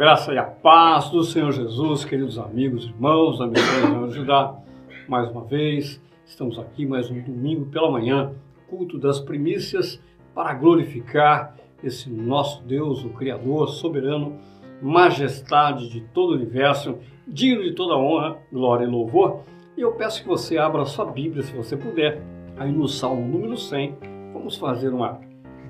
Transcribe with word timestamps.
Graça 0.00 0.32
e 0.32 0.38
a 0.38 0.44
paz 0.44 1.10
do 1.10 1.22
Senhor 1.22 1.52
Jesus, 1.52 2.06
queridos 2.06 2.38
amigos, 2.38 2.86
irmãos, 2.86 3.38
missão 3.38 4.08
de 4.08 4.14
ajudar 4.14 4.58
mais 5.06 5.30
uma 5.30 5.44
vez. 5.44 6.02
Estamos 6.24 6.58
aqui 6.58 6.86
mais 6.86 7.10
um 7.10 7.20
domingo 7.20 7.66
pela 7.66 7.90
manhã, 7.90 8.32
culto 8.66 8.98
das 8.98 9.20
primícias, 9.20 10.02
para 10.34 10.54
glorificar 10.54 11.54
esse 11.84 12.08
nosso 12.08 12.62
Deus, 12.62 13.04
o 13.04 13.10
Criador, 13.10 13.68
soberano, 13.68 14.38
majestade 14.80 15.90
de 15.90 16.00
todo 16.00 16.30
o 16.30 16.36
universo, 16.36 16.96
digno 17.28 17.62
de 17.62 17.74
toda 17.74 17.94
honra, 17.94 18.38
glória 18.50 18.86
e 18.86 18.90
louvor. 18.90 19.42
E 19.76 19.82
eu 19.82 19.92
peço 19.92 20.22
que 20.22 20.28
você 20.28 20.56
abra 20.56 20.86
sua 20.86 21.04
Bíblia, 21.04 21.42
se 21.42 21.54
você 21.54 21.76
puder, 21.76 22.22
aí 22.56 22.72
no 22.72 22.88
Salmo 22.88 23.28
número 23.28 23.54
100. 23.54 23.98
Vamos 24.32 24.56
fazer 24.56 24.94
uma 24.94 25.20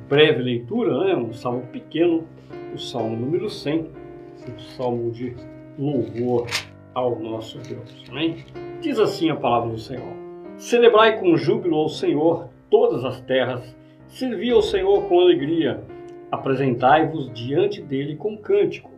breve 0.09 0.41
leitura, 0.41 1.05
né? 1.05 1.17
um 1.17 1.33
salmo 1.33 1.67
pequeno, 1.73 2.29
o 2.73 2.79
Salmo 2.79 3.17
número 3.17 3.51
100, 3.51 3.91
o 4.51 4.61
Salmo 4.61 5.11
de 5.11 5.35
louvor 5.79 6.47
ao 6.95 7.19
nosso 7.19 7.59
Deus. 7.59 8.05
Amém? 8.11 8.45
Diz 8.81 8.99
assim 8.99 9.31
a 9.31 9.37
palavra 9.37 9.71
do 9.71 9.79
Senhor: 9.79 10.13
Celebrai 10.57 11.19
com 11.19 11.37
júbilo 11.37 11.77
ao 11.77 11.89
Senhor 11.89 12.49
todas 12.71 13.05
as 13.05 13.21
terras, 13.23 13.77
servi 14.07 14.51
ao 14.51 14.63
Senhor 14.63 15.03
com 15.09 15.21
alegria, 15.21 15.83
apresentai-vos 16.31 17.33
diante 17.33 17.81
dele 17.83 18.17
com 18.17 18.37
cântico. 18.37 18.91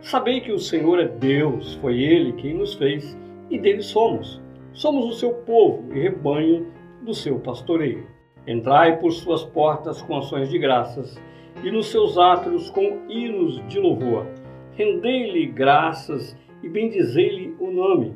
Sabei 0.00 0.40
que 0.40 0.50
o 0.50 0.58
Senhor 0.58 0.98
é 0.98 1.06
Deus, 1.06 1.74
foi 1.74 2.00
ele 2.00 2.32
quem 2.32 2.54
nos 2.54 2.74
fez 2.74 3.16
e 3.48 3.58
dele 3.58 3.82
somos. 3.82 4.42
Somos 4.72 5.04
o 5.04 5.12
seu 5.12 5.34
povo 5.34 5.94
e 5.94 6.00
rebanho 6.00 6.66
do 7.02 7.14
seu 7.14 7.38
pastoreio. 7.38 8.06
Entrai 8.46 8.98
por 8.98 9.12
suas 9.12 9.44
portas 9.44 10.02
com 10.02 10.16
ações 10.16 10.48
de 10.48 10.58
graças 10.58 11.20
e 11.62 11.70
nos 11.70 11.86
seus 11.86 12.18
átrios 12.18 12.70
com 12.70 13.02
hinos 13.08 13.62
de 13.68 13.78
louvor. 13.78 14.26
Rendei-lhe 14.74 15.46
graças 15.46 16.36
e 16.62 16.68
bendizei-lhe 16.68 17.54
o 17.58 17.70
nome, 17.70 18.14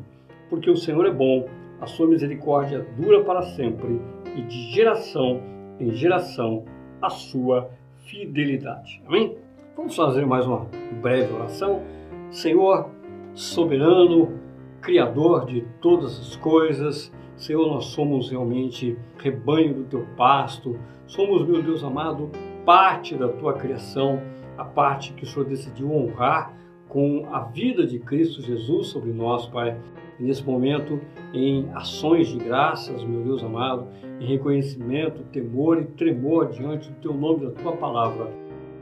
porque 0.48 0.70
o 0.70 0.76
Senhor 0.76 1.06
é 1.06 1.12
bom, 1.12 1.48
a 1.80 1.86
sua 1.86 2.06
misericórdia 2.06 2.86
dura 2.96 3.22
para 3.22 3.42
sempre 3.42 4.00
e 4.34 4.42
de 4.42 4.72
geração 4.72 5.40
em 5.78 5.92
geração 5.92 6.64
a 7.02 7.10
sua 7.10 7.70
fidelidade. 8.06 9.02
Amém? 9.06 9.36
Vamos 9.76 9.94
fazer 9.94 10.24
mais 10.24 10.46
uma 10.46 10.66
breve 11.02 11.32
oração. 11.34 11.82
Senhor, 12.30 12.90
soberano, 13.34 14.46
Criador 14.80 15.46
de 15.46 15.62
todas 15.80 16.18
as 16.20 16.36
coisas, 16.36 17.12
Senhor, 17.34 17.66
nós 17.66 17.86
somos 17.86 18.30
realmente 18.30 18.96
rebanho 19.18 19.74
do 19.74 19.84
teu 19.84 20.06
pasto, 20.16 20.78
somos, 21.06 21.44
meu 21.44 21.60
Deus 21.60 21.82
amado, 21.82 22.30
parte 22.64 23.16
da 23.16 23.28
tua 23.28 23.54
criação, 23.54 24.22
a 24.56 24.64
parte 24.64 25.12
que 25.12 25.24
o 25.24 25.26
Senhor 25.26 25.46
decidiu 25.46 25.92
honrar 25.92 26.54
com 26.88 27.26
a 27.32 27.40
vida 27.40 27.86
de 27.86 27.98
Cristo 27.98 28.40
Jesus 28.42 28.88
sobre 28.88 29.12
nós, 29.12 29.46
Pai. 29.46 29.78
E 30.18 30.22
nesse 30.22 30.44
momento, 30.44 31.00
em 31.34 31.68
ações 31.74 32.28
de 32.28 32.38
graças, 32.38 33.04
meu 33.04 33.22
Deus 33.22 33.42
amado, 33.42 33.86
em 34.18 34.26
reconhecimento, 34.26 35.22
temor 35.24 35.80
e 35.80 35.84
tremor 35.84 36.48
diante 36.48 36.90
do 36.90 36.96
teu 37.00 37.12
nome, 37.12 37.46
da 37.46 37.52
tua 37.52 37.72
palavra, 37.76 38.32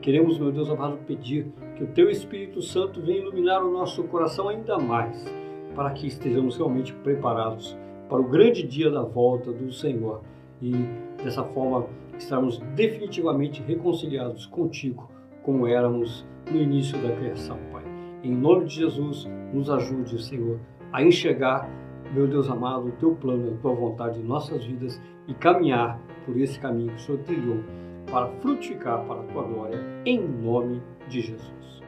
queremos, 0.01 0.39
meu 0.39 0.53
Deus 0.53 0.71
amado, 0.71 0.99
pedir 1.07 1.47
que 1.77 1.83
o 1.83 1.89
teu 1.89 2.09
Espírito 2.09 2.63
Santo 2.63 3.01
venha 3.01 3.19
iluminar 3.19 3.65
o 3.65 3.73
nosso 3.73 4.05
coração 4.05 4.49
ainda 4.49 4.79
mais, 4.79 5.25
para 5.75 5.91
que 5.91 6.07
estejamos 6.07 6.57
realmente 6.57 6.93
preparados 6.93 7.77
para 8.09 8.21
o 8.21 8.29
grande 8.29 8.63
dia 8.63 8.91
da 8.91 9.03
volta 9.03 9.51
do 9.51 9.73
Senhor 9.73 10.21
e 10.63 10.73
dessa 11.23 11.43
forma 11.43 11.87
estarmos 12.17 12.59
definitivamente 12.77 13.63
reconciliados 13.63 14.47
contigo, 14.47 15.09
como 15.45 15.69
éramos 15.69 16.27
no 16.51 16.61
início 16.61 16.99
da 16.99 17.15
criação, 17.15 17.59
Pai. 17.71 17.85
Em 18.23 18.35
nome 18.35 18.65
de 18.65 18.77
Jesus, 18.77 19.29
nos 19.53 19.71
ajude, 19.71 20.21
Senhor, 20.23 20.59
a 20.91 21.03
enxergar, 21.03 21.69
meu 22.13 22.27
Deus 22.27 22.49
amado, 22.51 22.89
o 22.89 22.93
teu 22.93 23.15
plano, 23.15 23.55
a 23.55 23.61
tua 23.61 23.75
vontade 23.75 24.19
em 24.19 24.25
nossas 24.25 24.65
vidas 24.65 25.01
e 25.29 25.35
caminhar 25.35 26.01
por 26.25 26.37
esse 26.37 26.59
caminho 26.59 26.89
que 26.91 26.97
o 26.97 27.01
Senhor 27.01 27.19
trilhou 27.21 27.59
para 28.11 28.29
frutificar 28.41 29.05
para 29.05 29.21
a 29.21 29.25
tua 29.25 29.43
glória, 29.43 29.81
em 30.07 30.19
nome 30.19 30.83
de 31.09 31.21
Jesus. 31.21 31.83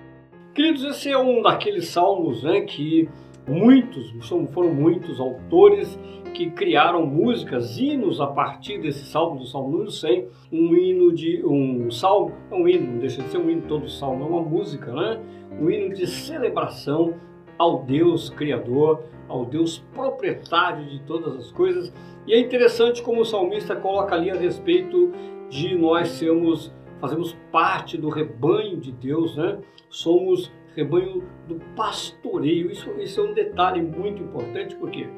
Queridos, 0.54 0.84
esse 0.84 1.10
é 1.10 1.18
um 1.18 1.42
daqueles 1.42 1.88
salmos 1.88 2.42
né, 2.42 2.62
que 2.62 3.08
muitos, 3.46 4.12
foram 4.52 4.74
muitos 4.74 5.20
autores 5.20 5.98
que 6.34 6.50
criaram 6.50 7.06
músicas, 7.06 7.78
hinos 7.78 8.20
a 8.20 8.26
partir 8.26 8.78
desse 8.78 9.06
salmo, 9.06 9.38
do 9.38 9.46
salmo 9.46 9.70
número 9.70 9.90
100, 9.90 10.28
um 10.52 10.74
hino 10.74 11.14
de 11.14 11.42
um 11.44 11.90
salmo, 11.90 12.32
é 12.50 12.54
um 12.54 12.68
hino, 12.68 12.92
não 12.92 12.98
deixa 12.98 13.22
de 13.22 13.30
ser 13.30 13.38
um 13.38 13.48
hino 13.48 13.62
todo 13.62 13.88
salmo, 13.88 14.24
é 14.24 14.28
uma 14.28 14.42
música, 14.42 14.92
né? 14.92 15.20
Um 15.58 15.70
hino 15.70 15.94
de 15.94 16.06
celebração 16.06 17.14
ao 17.58 17.84
Deus 17.84 18.28
criador, 18.28 19.04
ao 19.28 19.46
Deus 19.46 19.78
proprietário 19.94 20.84
de 20.84 21.00
todas 21.04 21.36
as 21.36 21.50
coisas. 21.52 21.92
E 22.26 22.34
é 22.34 22.38
interessante 22.38 23.02
como 23.02 23.22
o 23.22 23.24
salmista 23.24 23.74
coloca 23.74 24.14
ali 24.14 24.30
a 24.30 24.34
respeito 24.34 25.12
de 25.48 25.74
nós 25.74 26.08
sermos 26.08 26.74
fazemos 27.00 27.36
parte 27.52 27.96
do 27.96 28.08
rebanho 28.08 28.78
de 28.78 28.92
Deus, 28.92 29.36
né? 29.36 29.58
Somos 29.88 30.52
rebanho 30.76 31.24
do 31.48 31.56
pastoreio. 31.74 32.70
Isso, 32.70 32.90
isso 33.00 33.20
é 33.20 33.24
um 33.24 33.32
detalhe 33.32 33.82
muito 33.82 34.22
importante, 34.22 34.76
porque 34.76 35.08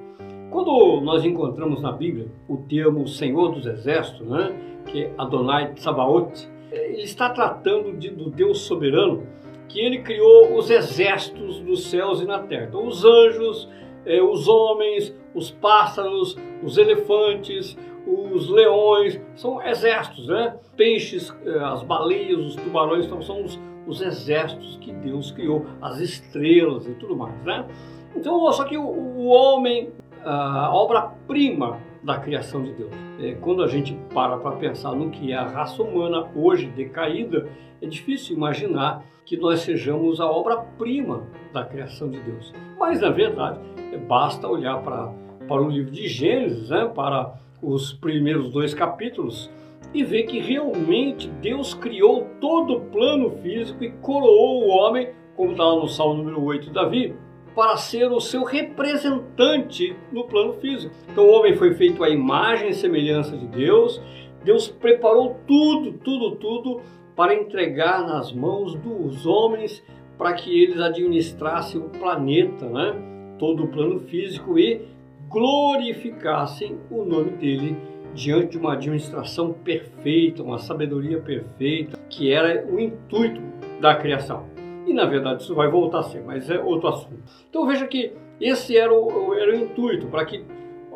quando 0.50 1.00
nós 1.02 1.24
encontramos 1.24 1.82
na 1.82 1.92
Bíblia 1.92 2.28
o 2.48 2.56
termo 2.56 3.06
Senhor 3.06 3.52
dos 3.52 3.66
Exércitos, 3.66 4.26
né, 4.26 4.54
que 4.86 5.04
é 5.04 5.12
Adonai 5.18 5.74
Tsabaoth, 5.74 6.48
ele 6.70 7.02
está 7.02 7.30
tratando 7.30 7.96
de, 7.96 8.10
do 8.10 8.30
Deus 8.30 8.60
soberano 8.60 9.26
que 9.68 9.80
ele 9.80 9.98
criou 9.98 10.56
os 10.56 10.70
exércitos 10.70 11.60
dos 11.60 11.90
céus 11.90 12.20
e 12.22 12.24
na 12.24 12.38
terra. 12.40 12.66
Então, 12.68 12.86
os 12.86 13.04
anjos, 13.04 13.68
eh, 14.06 14.22
os 14.22 14.48
homens, 14.48 15.14
os 15.34 15.50
pássaros, 15.50 16.36
os 16.62 16.78
elefantes, 16.78 17.76
os 18.06 18.48
leões, 18.48 19.20
são 19.34 19.62
exércitos, 19.62 20.26
né? 20.26 20.56
Peixes, 20.74 21.36
eh, 21.44 21.58
as 21.58 21.82
baleias, 21.82 22.38
os 22.38 22.56
tubarões, 22.56 23.04
então 23.04 23.20
são 23.20 23.44
os, 23.44 23.60
os 23.88 24.02
exércitos 24.02 24.76
que 24.80 24.92
Deus 24.92 25.32
criou, 25.32 25.66
as 25.80 25.98
estrelas 25.98 26.86
e 26.86 26.92
tudo 26.92 27.16
mais, 27.16 27.34
né? 27.42 27.66
Então, 28.14 28.50
só 28.52 28.64
que 28.64 28.76
o, 28.76 28.84
o 28.84 29.26
homem, 29.26 29.90
a 30.24 30.70
obra-prima 30.72 31.78
da 32.02 32.18
criação 32.18 32.62
de 32.62 32.72
Deus. 32.72 32.92
É, 33.18 33.34
quando 33.40 33.62
a 33.62 33.66
gente 33.66 33.98
para 34.14 34.36
para 34.36 34.56
pensar 34.56 34.92
no 34.92 35.10
que 35.10 35.32
é 35.32 35.36
a 35.36 35.46
raça 35.46 35.82
humana 35.82 36.28
hoje 36.34 36.66
decaída, 36.66 37.48
é 37.80 37.86
difícil 37.86 38.36
imaginar 38.36 39.04
que 39.24 39.36
nós 39.36 39.60
sejamos 39.60 40.20
a 40.20 40.26
obra-prima 40.26 41.26
da 41.52 41.64
criação 41.64 42.08
de 42.08 42.18
Deus. 42.20 42.52
Mas, 42.78 43.00
na 43.00 43.10
verdade, 43.10 43.58
é, 43.92 43.96
basta 43.96 44.46
olhar 44.46 44.78
para, 44.82 45.12
para 45.46 45.62
o 45.62 45.68
livro 45.68 45.90
de 45.90 46.08
Gênesis, 46.08 46.70
né, 46.70 46.90
para 46.94 47.34
os 47.62 47.92
primeiros 47.92 48.50
dois 48.50 48.72
capítulos, 48.72 49.50
e 49.92 50.04
ver 50.04 50.24
que 50.24 50.38
realmente 50.38 51.28
Deus 51.40 51.74
criou 51.74 52.26
todo 52.40 52.74
o 52.74 52.80
plano 52.80 53.30
físico 53.42 53.82
e 53.82 53.90
coroou 53.90 54.64
o 54.64 54.68
homem, 54.68 55.10
como 55.36 55.52
está 55.52 55.64
no 55.64 55.88
Salmo 55.88 56.22
número 56.22 56.42
8 56.42 56.66
de 56.66 56.72
Davi, 56.72 57.14
para 57.54 57.76
ser 57.76 58.12
o 58.12 58.20
seu 58.20 58.44
representante 58.44 59.96
no 60.12 60.24
plano 60.24 60.54
físico. 60.54 60.94
Então 61.10 61.26
o 61.26 61.32
homem 61.32 61.56
foi 61.56 61.74
feito 61.74 62.04
à 62.04 62.08
imagem 62.08 62.68
e 62.68 62.74
semelhança 62.74 63.36
de 63.36 63.46
Deus. 63.46 64.00
Deus 64.44 64.68
preparou 64.68 65.36
tudo, 65.46 65.92
tudo, 65.94 66.36
tudo 66.36 66.80
para 67.16 67.34
entregar 67.34 68.06
nas 68.06 68.32
mãos 68.32 68.74
dos 68.74 69.26
homens 69.26 69.82
para 70.16 70.34
que 70.34 70.62
eles 70.62 70.80
administrassem 70.80 71.80
o 71.80 71.88
planeta, 71.88 72.68
né? 72.68 72.94
todo 73.38 73.64
o 73.64 73.68
plano 73.68 74.00
físico 74.00 74.58
e 74.58 74.82
glorificassem 75.28 76.78
o 76.90 77.04
nome 77.04 77.30
dele 77.32 77.76
diante 78.18 78.52
de 78.52 78.58
uma 78.58 78.72
administração 78.72 79.52
perfeita, 79.52 80.42
uma 80.42 80.58
sabedoria 80.58 81.20
perfeita, 81.20 81.96
que 82.10 82.32
era 82.32 82.66
o 82.66 82.80
intuito 82.80 83.40
da 83.80 83.94
criação. 83.94 84.46
E 84.84 84.92
na 84.92 85.04
verdade 85.04 85.42
isso 85.42 85.54
vai 85.54 85.68
voltar 85.68 86.00
a 86.00 86.02
ser, 86.02 86.24
mas 86.24 86.50
é 86.50 86.58
outro 86.58 86.88
assunto. 86.88 87.22
Então 87.48 87.64
veja 87.64 87.86
que 87.86 88.12
esse 88.40 88.76
era 88.76 88.92
o, 88.92 89.32
era 89.34 89.52
o 89.52 89.54
intuito, 89.54 90.08
para 90.08 90.24
que 90.24 90.44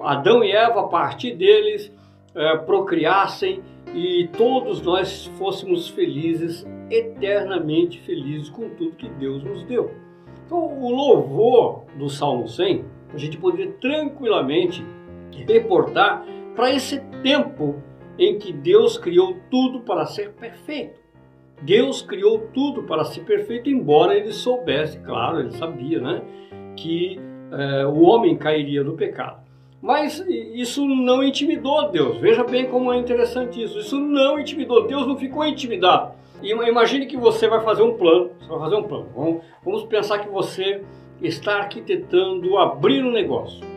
Adão 0.03 0.43
e 0.43 0.51
Eva, 0.51 0.81
a 0.81 0.89
partir 0.89 1.37
deles, 1.37 1.93
é, 2.35 2.57
procriassem 2.57 3.63
e 3.95 4.29
todos 4.37 4.83
nós 4.83 5.27
fôssemos 5.39 5.89
felizes, 5.89 6.67
eternamente 6.91 8.01
felizes 8.01 8.49
com 8.49 8.69
tudo 8.71 8.97
que 8.97 9.09
Deus 9.09 9.45
nos 9.45 9.63
deu. 9.63 9.93
Então 10.45 10.59
o 10.59 10.91
louvor 10.91 11.85
do 11.97 12.11
Salmo 12.11 12.49
100, 12.49 12.85
a 13.15 13.17
gente 13.17 13.37
poderia 13.37 13.71
tranquilamente 13.75 14.85
reportar 15.47 16.25
para 16.55 16.73
esse 16.73 17.01
tempo 17.23 17.83
em 18.19 18.39
que 18.39 18.53
Deus 18.53 18.99
criou 18.99 19.37
tudo 19.51 19.81
para 19.81 20.07
ser 20.07 20.33
perfeito. 20.33 21.01
Deus 21.63 22.03
criou 22.03 22.49
tudo 22.53 22.83
para 22.83 23.05
ser 23.05 23.21
perfeito, 23.21 23.71
embora 23.71 24.17
ele 24.17 24.33
soubesse, 24.33 24.99
claro, 24.99 25.41
ele 25.41 25.53
sabia, 25.53 26.01
né, 26.01 26.23
que 26.77 27.21
é, 27.53 27.87
o 27.87 28.03
homem 28.03 28.37
cairia 28.37 28.83
no 28.83 28.95
pecado. 28.95 29.43
Mas 29.81 30.25
isso 30.29 30.87
não 30.87 31.25
intimidou 31.25 31.91
Deus. 31.91 32.19
Veja 32.19 32.45
bem 32.45 32.67
como 32.67 32.93
é 32.93 32.99
interessante 32.99 33.61
isso. 33.61 33.81
Isso 33.81 33.99
não 33.99 34.39
intimidou. 34.39 34.87
Deus 34.87 35.09
não 35.09 35.17
ficou 35.17 35.45
intimidado. 35.45 36.13
Imagine 36.41 37.07
que 37.07 37.17
você 37.17 37.49
vai 37.49 37.61
fazer 37.63 37.83
um 37.83 37.95
plano. 37.95 38.31
Você 38.39 38.49
vai 38.49 38.61
fazer 38.61 38.77
um 38.77 38.85
plano. 38.85 39.09
Vamos, 39.13 39.43
vamos 39.65 39.85
pensar 39.87 40.21
que 40.21 40.29
você 40.29 40.83
está 41.21 41.57
arquitetando 41.57 42.57
abrir 42.59 43.05
um 43.05 43.11
negócio. 43.11 43.72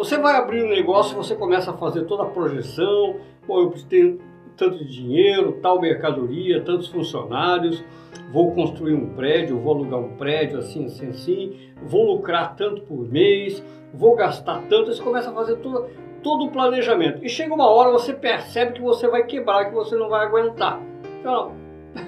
Você 0.00 0.16
vai 0.16 0.34
abrir 0.34 0.64
um 0.64 0.68
negócio, 0.70 1.14
você 1.14 1.36
começa 1.36 1.72
a 1.72 1.76
fazer 1.76 2.06
toda 2.06 2.22
a 2.22 2.26
projeção, 2.26 3.16
ou 3.46 3.64
eu 3.64 3.74
tenho 3.86 4.18
tanto 4.56 4.78
de 4.78 4.90
dinheiro, 4.90 5.58
tal 5.60 5.78
mercadoria, 5.78 6.62
tantos 6.62 6.88
funcionários, 6.88 7.84
vou 8.32 8.54
construir 8.54 8.94
um 8.94 9.12
prédio, 9.12 9.60
vou 9.60 9.74
alugar 9.74 10.00
um 10.00 10.16
prédio 10.16 10.58
assim, 10.58 10.86
assim, 10.86 11.08
assim, 11.08 11.58
vou 11.82 12.14
lucrar 12.14 12.56
tanto 12.56 12.80
por 12.80 13.06
mês, 13.06 13.62
vou 13.92 14.16
gastar 14.16 14.62
tanto, 14.70 14.90
você 14.90 15.02
começa 15.02 15.28
a 15.28 15.34
fazer 15.34 15.56
todo, 15.56 15.90
todo 16.22 16.46
o 16.46 16.50
planejamento. 16.50 17.22
E 17.22 17.28
chega 17.28 17.52
uma 17.52 17.68
hora 17.68 17.92
você 17.92 18.14
percebe 18.14 18.72
que 18.72 18.80
você 18.80 19.06
vai 19.06 19.24
quebrar, 19.24 19.66
que 19.66 19.74
você 19.74 19.96
não 19.96 20.08
vai 20.08 20.24
aguentar. 20.26 20.80
Então, 21.20 21.52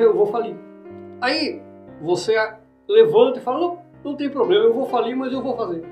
eu 0.01 0.17
vou 0.17 0.25
falir. 0.25 0.57
Aí 1.21 1.61
você 2.01 2.35
levanta 2.89 3.39
e 3.39 3.43
fala, 3.43 3.61
não, 3.61 3.79
não 4.03 4.17
tem 4.17 4.31
problema, 4.31 4.65
eu 4.65 4.73
vou 4.73 4.87
falir, 4.87 5.15
mas 5.15 5.31
eu 5.31 5.43
vou 5.43 5.55
fazer. 5.55 5.85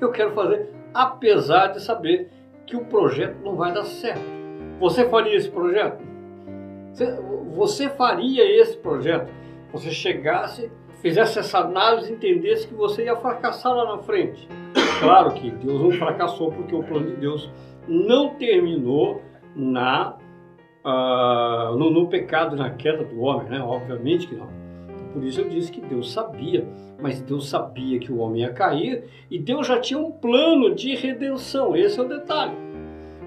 Eu 0.00 0.10
quero 0.10 0.32
fazer, 0.32 0.73
apesar 0.94 1.68
de 1.68 1.82
saber 1.82 2.30
que 2.66 2.76
o 2.76 2.84
projeto 2.84 3.36
não 3.44 3.56
vai 3.56 3.72
dar 3.74 3.84
certo. 3.84 4.22
Você 4.80 5.08
faria 5.08 5.36
esse 5.36 5.50
projeto? 5.50 6.02
Você 7.56 7.90
faria 7.90 8.60
esse 8.60 8.76
projeto? 8.76 9.30
Você 9.72 9.90
chegasse, 9.90 10.70
fizesse 11.02 11.40
essa 11.40 11.58
análise, 11.58 12.12
entendesse 12.12 12.68
que 12.68 12.74
você 12.74 13.04
ia 13.04 13.16
fracassar 13.16 13.74
lá 13.74 13.96
na 13.96 14.02
frente. 14.02 14.48
Claro 15.00 15.32
que 15.32 15.50
Deus 15.50 15.82
não 15.82 15.90
fracassou 15.90 16.52
porque 16.52 16.74
o 16.74 16.82
plano 16.82 17.06
de 17.10 17.16
Deus 17.16 17.50
não 17.86 18.36
terminou 18.36 19.20
na 19.54 20.16
uh, 20.84 21.76
no, 21.76 21.90
no 21.90 22.06
pecado, 22.08 22.56
na 22.56 22.70
queda 22.70 23.04
do 23.04 23.20
homem, 23.20 23.48
né? 23.48 23.60
Obviamente 23.60 24.28
que 24.28 24.34
não. 24.34 24.48
Por 25.14 25.22
isso 25.22 25.40
eu 25.40 25.48
disse 25.48 25.70
que 25.70 25.80
Deus 25.80 26.12
sabia, 26.12 26.66
mas 27.00 27.22
Deus 27.22 27.48
sabia 27.48 28.00
que 28.00 28.10
o 28.10 28.18
homem 28.18 28.42
ia 28.42 28.52
cair 28.52 29.04
e 29.30 29.38
Deus 29.38 29.64
já 29.64 29.78
tinha 29.78 29.98
um 29.98 30.10
plano 30.10 30.74
de 30.74 30.92
redenção. 30.96 31.76
Esse 31.76 32.00
é 32.00 32.02
o 32.02 32.08
detalhe. 32.08 32.56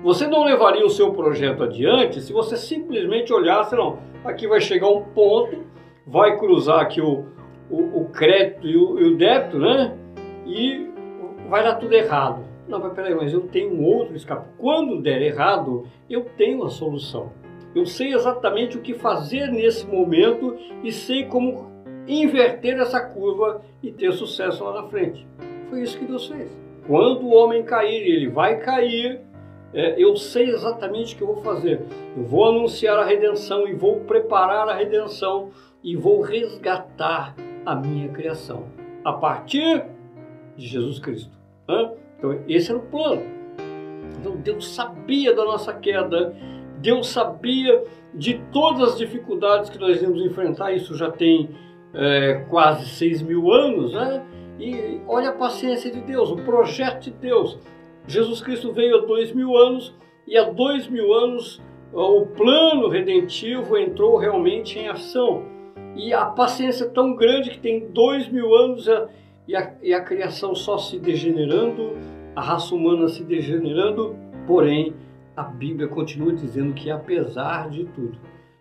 Você 0.03 0.27
não 0.27 0.43
levaria 0.43 0.85
o 0.85 0.89
seu 0.89 1.13
projeto 1.13 1.63
adiante 1.63 2.19
se 2.21 2.33
você 2.33 2.57
simplesmente 2.57 3.31
olhasse, 3.31 3.73
não, 3.73 3.99
aqui 4.25 4.45
vai 4.47 4.59
chegar 4.59 4.89
um 4.89 5.01
ponto, 5.01 5.63
vai 6.05 6.37
cruzar 6.37 6.81
aqui 6.81 6.99
o, 6.99 7.23
o, 7.71 8.01
o 8.01 8.09
crédito 8.09 8.67
e 8.67 8.75
o, 8.75 8.99
e 8.99 9.03
o 9.05 9.17
débito, 9.17 9.57
né? 9.57 9.97
E 10.45 10.89
vai 11.49 11.63
dar 11.63 11.75
tudo 11.75 11.93
errado. 11.93 12.43
Não, 12.67 12.81
mas 12.81 12.91
peraí, 12.91 13.15
mas 13.15 13.31
eu 13.31 13.47
tenho 13.47 13.73
um 13.73 13.85
outro 13.85 14.13
escape. 14.13 14.45
Quando 14.57 15.01
der 15.01 15.21
errado, 15.21 15.87
eu 16.09 16.25
tenho 16.35 16.65
a 16.65 16.69
solução. 16.69 17.31
Eu 17.73 17.85
sei 17.85 18.13
exatamente 18.13 18.77
o 18.77 18.81
que 18.81 18.93
fazer 18.93 19.47
nesse 19.47 19.87
momento 19.87 20.57
e 20.83 20.91
sei 20.91 21.25
como 21.25 21.76
inverter 22.07 22.79
essa 22.79 22.99
curva 23.01 23.61
e 23.83 23.91
ter 23.91 24.11
sucesso 24.13 24.63
lá 24.63 24.81
na 24.81 24.87
frente. 24.87 25.27
Foi 25.69 25.81
isso 25.81 25.97
que 25.97 26.05
Deus 26.05 26.27
fez. 26.27 26.57
Quando 26.87 27.25
o 27.25 27.33
homem 27.33 27.63
cair, 27.63 28.01
ele 28.01 28.29
vai 28.29 28.59
cair, 28.59 29.21
é, 29.73 30.01
eu 30.01 30.15
sei 30.15 30.49
exatamente 30.49 31.13
o 31.13 31.17
que 31.17 31.23
eu 31.23 31.27
vou 31.27 31.43
fazer. 31.43 31.81
Eu 32.15 32.23
vou 32.23 32.45
anunciar 32.47 32.97
a 32.97 33.03
redenção 33.03 33.67
e 33.67 33.73
vou 33.73 33.99
preparar 34.01 34.69
a 34.69 34.73
redenção 34.73 35.51
e 35.83 35.95
vou 35.95 36.21
resgatar 36.21 37.35
a 37.65 37.75
minha 37.75 38.07
criação 38.09 38.67
a 39.03 39.13
partir 39.13 39.83
de 40.55 40.65
Jesus 40.65 40.99
Cristo. 40.99 41.37
Então, 42.17 42.41
esse 42.47 42.71
era 42.71 42.79
o 42.79 42.83
plano. 42.83 43.23
Então, 44.19 44.37
Deus 44.37 44.73
sabia 44.73 45.35
da 45.35 45.43
nossa 45.43 45.73
queda, 45.73 46.35
Deus 46.79 47.09
sabia 47.09 47.83
de 48.13 48.41
todas 48.51 48.93
as 48.93 48.97
dificuldades 48.97 49.69
que 49.69 49.77
nós 49.77 50.01
íamos 50.01 50.25
enfrentar. 50.25 50.71
Isso 50.71 50.95
já 50.95 51.11
tem 51.11 51.49
é, 51.93 52.45
quase 52.49 52.85
seis 52.87 53.21
mil 53.21 53.51
anos, 53.51 53.93
né? 53.93 54.25
E 54.59 55.01
olha 55.07 55.29
a 55.29 55.33
paciência 55.33 55.91
de 55.91 56.01
Deus, 56.01 56.31
o 56.31 56.37
projeto 56.37 57.03
de 57.03 57.11
Deus. 57.11 57.59
Jesus 58.07 58.41
Cristo 58.41 58.71
veio 58.71 58.97
há 58.97 59.05
dois 59.05 59.31
mil 59.33 59.55
anos 59.55 59.95
e 60.27 60.37
há 60.37 60.49
dois 60.49 60.87
mil 60.87 61.13
anos 61.13 61.61
o 61.93 62.25
plano 62.25 62.89
redentivo 62.89 63.77
entrou 63.77 64.17
realmente 64.17 64.77
em 64.77 64.87
ação. 64.87 65.43
E 65.95 66.13
a 66.13 66.25
paciência 66.25 66.85
é 66.85 66.89
tão 66.89 67.15
grande 67.15 67.51
que 67.51 67.59
tem 67.59 67.87
dois 67.89 68.27
mil 68.29 68.53
anos 68.53 68.87
e 69.47 69.55
a, 69.55 69.73
e 69.81 69.93
a 69.93 70.01
criação 70.01 70.53
só 70.53 70.77
se 70.77 70.99
degenerando, 70.99 71.97
a 72.35 72.41
raça 72.41 72.75
humana 72.75 73.07
se 73.07 73.23
degenerando, 73.23 74.15
porém 74.45 74.93
a 75.35 75.43
Bíblia 75.43 75.87
continua 75.87 76.33
dizendo 76.33 76.73
que 76.73 76.91
apesar 76.91 77.69
de 77.69 77.85
tudo, 77.85 78.17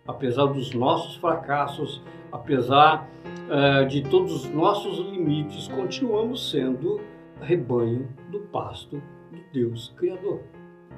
apesar 0.07 0.45
dos 0.45 0.73
nossos 0.73 1.15
fracassos, 1.15 2.01
apesar 2.31 3.09
uh, 3.49 3.85
de 3.87 4.03
todos 4.03 4.45
os 4.45 4.49
nossos 4.51 4.99
limites, 4.99 5.67
continuamos 5.67 6.49
sendo 6.49 6.99
rebanho 7.41 8.07
do 8.31 8.39
pasto 8.39 9.01
do 9.31 9.39
Deus 9.53 9.93
Criador. 9.97 10.41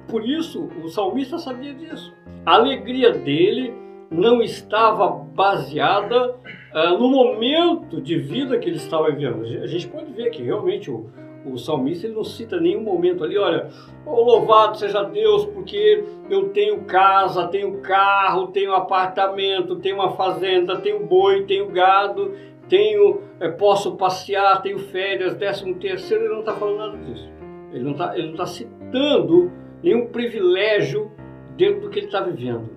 Por 0.08 0.28
isso, 0.28 0.68
o 0.82 0.88
salmista 0.88 1.38
sabia 1.38 1.74
disso. 1.74 2.14
A 2.44 2.54
alegria 2.54 3.12
dele 3.12 3.72
não 4.10 4.42
estava 4.42 5.08
baseada 5.08 6.34
uh, 6.34 6.98
no 6.98 7.08
momento 7.08 8.00
de 8.00 8.16
vida 8.18 8.58
que 8.58 8.68
ele 8.68 8.76
estava 8.76 9.10
vivendo. 9.10 9.44
A 9.62 9.66
gente 9.66 9.86
pode 9.86 10.12
ver 10.12 10.30
que 10.30 10.42
realmente 10.42 10.90
o, 10.90 11.10
o 11.44 11.56
salmista 11.56 12.06
ele 12.06 12.14
não 12.14 12.24
cita 12.24 12.60
nenhum 12.60 12.82
momento 12.82 13.24
ali, 13.24 13.38
olha, 13.38 13.68
oh, 14.04 14.22
louvado 14.22 14.76
seja 14.76 15.02
Deus 15.02 15.46
porque 15.46 16.04
eu 16.28 16.50
tenho 16.50 16.82
casa, 16.84 17.48
tenho 17.48 17.80
carro, 17.80 18.48
tenho 18.48 18.74
apartamento, 18.74 19.76
tenho 19.76 19.96
uma 19.96 20.10
fazenda, 20.10 20.78
tenho 20.78 21.06
boi, 21.06 21.44
tenho 21.44 21.68
gado, 21.68 22.34
tenho, 22.68 23.20
é, 23.40 23.48
posso 23.48 23.96
passear, 23.96 24.62
tenho 24.62 24.78
férias, 24.78 25.34
décimo 25.34 25.74
terceiro, 25.76 26.24
ele 26.24 26.32
não 26.32 26.40
está 26.40 26.54
falando 26.54 26.78
nada 26.78 26.98
disso. 26.98 27.28
Ele 27.72 27.84
não 27.84 27.92
está 27.92 28.14
tá 28.36 28.46
citando 28.46 29.50
nenhum 29.82 30.06
privilégio 30.06 31.10
dentro 31.56 31.82
do 31.82 31.90
que 31.90 32.00
ele 32.00 32.06
está 32.06 32.20
vivendo. 32.20 32.68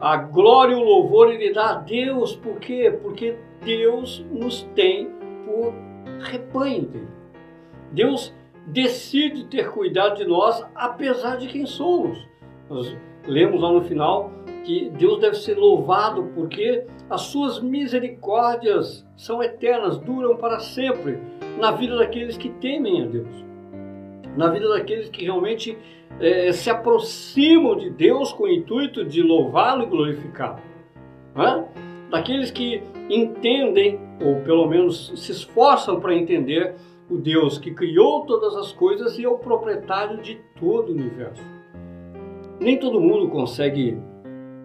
A 0.00 0.16
glória 0.16 0.74
e 0.74 0.76
o 0.76 0.84
louvor 0.84 1.32
ele 1.32 1.52
dá 1.52 1.70
a 1.70 1.74
Deus, 1.74 2.36
por 2.36 2.58
quê? 2.58 2.96
Porque 3.02 3.36
Deus 3.64 4.24
nos 4.30 4.62
tem 4.74 5.10
por 5.44 5.72
rebanho 6.20 6.82
dele. 6.82 7.17
Deus 7.92 8.34
decide 8.66 9.44
ter 9.46 9.70
cuidado 9.70 10.16
de 10.16 10.24
nós 10.24 10.64
apesar 10.74 11.36
de 11.36 11.48
quem 11.48 11.64
somos. 11.66 12.18
Nós 12.68 12.96
lemos 13.26 13.60
lá 13.60 13.72
no 13.72 13.82
final 13.82 14.30
que 14.64 14.90
Deus 14.90 15.20
deve 15.20 15.36
ser 15.36 15.56
louvado 15.56 16.30
porque 16.34 16.84
as 17.08 17.22
suas 17.22 17.60
misericórdias 17.60 19.06
são 19.16 19.42
eternas, 19.42 19.98
duram 19.98 20.36
para 20.36 20.58
sempre 20.58 21.18
na 21.58 21.70
vida 21.72 21.96
daqueles 21.96 22.36
que 22.36 22.50
temem 22.50 23.02
a 23.02 23.06
Deus, 23.06 23.44
na 24.36 24.48
vida 24.48 24.68
daqueles 24.68 25.08
que 25.08 25.24
realmente 25.24 25.76
é, 26.20 26.52
se 26.52 26.68
aproximam 26.68 27.76
de 27.76 27.90
Deus 27.90 28.32
com 28.32 28.44
o 28.44 28.48
intuito 28.48 29.04
de 29.04 29.22
louvá-lo 29.22 29.84
e 29.84 29.86
glorificá-lo. 29.86 30.60
Daqueles 32.10 32.50
que 32.50 32.82
entendem, 33.08 34.00
ou 34.22 34.36
pelo 34.42 34.66
menos 34.66 35.12
se 35.16 35.32
esforçam 35.32 36.00
para 36.00 36.14
entender, 36.14 36.74
o 37.10 37.16
Deus 37.16 37.58
que 37.58 37.70
criou 37.70 38.26
todas 38.26 38.54
as 38.54 38.72
coisas 38.72 39.18
e 39.18 39.24
é 39.24 39.28
o 39.28 39.38
proprietário 39.38 40.20
de 40.20 40.36
todo 40.58 40.90
o 40.90 40.92
universo. 40.92 41.42
Nem 42.60 42.78
todo 42.78 43.00
mundo 43.00 43.28
consegue, 43.28 43.96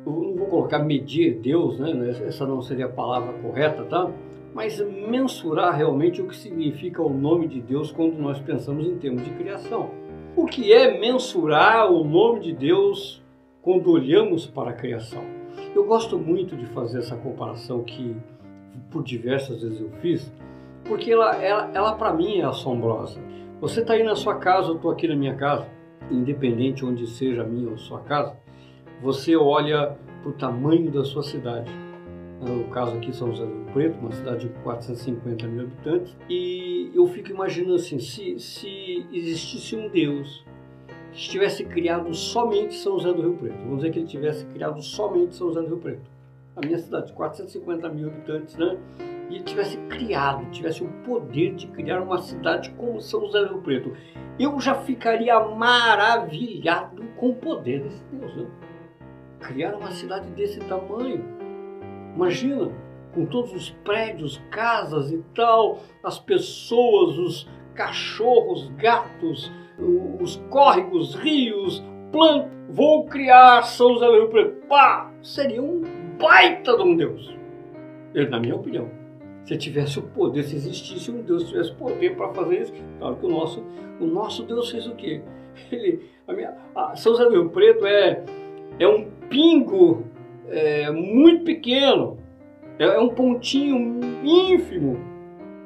não 0.06 0.36
vou 0.36 0.48
colocar 0.48 0.80
medir 0.80 1.40
Deus, 1.40 1.80
né? 1.80 2.10
essa 2.28 2.46
não 2.46 2.62
seria 2.62 2.86
a 2.86 2.90
palavra 2.90 3.34
correta, 3.34 3.84
tá? 3.84 4.12
Mas 4.54 4.80
mensurar 5.10 5.76
realmente 5.76 6.22
o 6.22 6.28
que 6.28 6.36
significa 6.36 7.02
o 7.02 7.10
nome 7.10 7.48
de 7.48 7.62
Deus 7.62 7.92
quando 7.92 8.18
nós 8.18 8.40
pensamos 8.40 8.86
em 8.86 8.98
termos 8.98 9.24
de 9.24 9.32
criação. 9.32 9.90
O 10.36 10.46
que 10.46 10.74
é 10.74 11.00
mensurar 11.00 11.92
o 11.92 12.04
nome 12.04 12.40
de 12.40 12.54
Deus 12.54 13.22
quando 13.62 13.92
olhamos 13.92 14.46
para 14.46 14.72
a 14.72 14.74
criação? 14.74 15.24
Eu 15.76 15.86
gosto 15.86 16.18
muito 16.18 16.56
de 16.56 16.66
fazer 16.68 17.00
essa 17.00 17.16
comparação 17.16 17.84
que 17.84 18.16
por 18.92 19.04
diversas 19.04 19.62
vezes 19.62 19.80
eu 19.80 19.90
fiz, 20.02 20.32
porque 20.86 21.12
ela, 21.12 21.36
ela, 21.36 21.72
ela 21.74 21.96
para 21.96 22.14
mim 22.14 22.40
é 22.40 22.46
assombrosa. 22.46 23.20
Você 23.62 23.82
está 23.82 23.94
aí 23.94 24.04
na 24.04 24.16
sua 24.16 24.36
casa, 24.36 24.70
eu 24.70 24.76
estou 24.76 24.92
aqui 24.92 25.08
na 25.08 25.16
minha 25.16 25.36
casa, 25.36 25.68
independente 26.12 26.86
onde 26.86 27.08
seja 27.08 27.44
a 27.44 27.46
minha 27.46 27.70
ou 27.70 27.78
sua 27.78 28.02
casa, 28.02 28.36
você 29.02 29.36
olha 29.36 29.98
para 30.22 30.30
o 30.30 30.34
tamanho 30.34 30.92
da 30.92 31.04
sua 31.04 31.24
cidade. 31.24 31.72
No 32.42 32.66
caso 32.66 32.98
aqui 32.98 33.16
São 33.16 33.30
José 33.34 33.46
do 33.46 33.54
Rio 33.54 33.66
Preto, 33.74 34.00
uma 34.00 34.12
cidade 34.12 34.50
de 34.50 34.54
450 34.64 35.48
mil 35.48 35.64
habitantes, 35.64 36.16
e 36.30 36.92
eu 36.94 37.08
fico 37.08 37.32
imaginando 37.32 37.76
assim, 37.76 38.00
se, 38.00 38.38
se 38.38 39.06
existisse 39.14 39.78
um 39.78 39.88
Deus 39.88 40.44
que 41.14 41.30
tivesse 41.30 41.64
criado 41.64 42.14
somente 42.14 42.76
São 42.76 43.00
José 43.00 43.14
do 43.14 43.22
Rio 43.22 43.38
Preto, 43.38 43.58
vamos 43.60 43.78
dizer 43.78 43.92
que 43.92 44.00
ele 44.00 44.08
tivesse 44.08 44.46
criado 44.48 44.82
somente 44.82 45.36
São 45.36 45.48
José 45.48 45.62
do 45.62 45.68
Rio 45.68 45.78
Preto, 45.78 46.02
a 46.56 46.66
minha 46.66 46.78
cidade, 46.78 47.14
450 47.14 47.90
mil 47.90 48.08
habitantes, 48.08 48.58
né? 48.58 48.78
E 49.30 49.40
tivesse 49.42 49.78
criado, 49.90 50.50
tivesse 50.52 50.84
o 50.84 50.88
poder 51.04 51.56
de 51.56 51.68
criar 51.68 52.02
uma 52.02 52.20
cidade 52.20 52.70
como 52.72 53.02
São 53.02 53.22
José 53.22 53.40
do 53.40 53.54
Rio 53.54 53.62
Preto, 53.62 53.94
eu 54.40 54.60
já 54.60 54.76
ficaria 54.76 55.40
maravilhado 55.40 57.04
com 57.18 57.30
o 57.30 57.36
poder 57.36 57.82
desse 57.82 58.04
Deus, 58.12 58.36
né? 58.36 58.48
Criar 59.40 59.76
uma 59.76 59.92
cidade 59.92 60.30
desse 60.32 60.60
tamanho. 60.62 61.24
Imagina, 62.16 62.72
com 63.14 63.26
todos 63.26 63.54
os 63.54 63.70
prédios, 63.84 64.42
casas 64.52 65.12
e 65.12 65.24
tal, 65.36 65.80
as 66.04 66.20
pessoas, 66.20 67.18
os 67.18 67.50
cachorros, 67.74 68.70
gatos, 68.78 69.52
os 70.20 70.38
córregos, 70.50 71.16
rios, 71.16 71.84
plantas. 72.12 72.54
Vou 72.70 73.06
criar 73.06 73.64
São 73.64 73.94
José 73.94 74.06
do 74.08 74.14
Rio 74.14 74.30
Preto. 74.30 74.68
Pá! 74.68 75.12
Seria 75.22 75.62
um 75.62 75.82
baita 76.20 76.76
de 76.76 76.82
um 76.82 76.96
Deus. 76.96 77.38
Ele, 78.16 78.30
na 78.30 78.40
minha 78.40 78.56
opinião. 78.56 79.03
Se 79.46 79.58
tivesse 79.58 80.00
o 80.00 80.02
poder, 80.02 80.44
se 80.44 80.56
existisse 80.56 81.12
um 81.12 81.22
Deus, 81.22 81.50
tivesse 81.50 81.74
poder 81.74 82.16
para 82.16 82.30
fazer 82.34 82.62
isso, 82.62 82.74
claro 83.00 83.16
que 83.18 83.26
o 83.26 83.30
nosso, 83.30 83.64
o 84.00 84.06
nosso 84.06 84.44
Deus 84.44 84.70
fez 84.70 84.88
o 84.88 84.96
quê? 84.96 85.22
Ele, 85.72 86.02
a 86.28 86.34
minha, 86.34 86.54
a 86.76 86.96
São 86.96 87.14
José 87.14 87.26
do 87.26 87.32
Rio 87.32 87.50
Preto 87.50 87.86
é, 87.86 88.24
é 88.80 88.88
um 88.88 89.10
pingo 89.30 90.06
é, 90.50 90.90
muito 90.92 91.44
pequeno, 91.44 92.18
é, 92.80 92.86
é 92.86 93.00
um 93.00 93.10
pontinho 93.10 94.00
ínfimo 94.24 94.98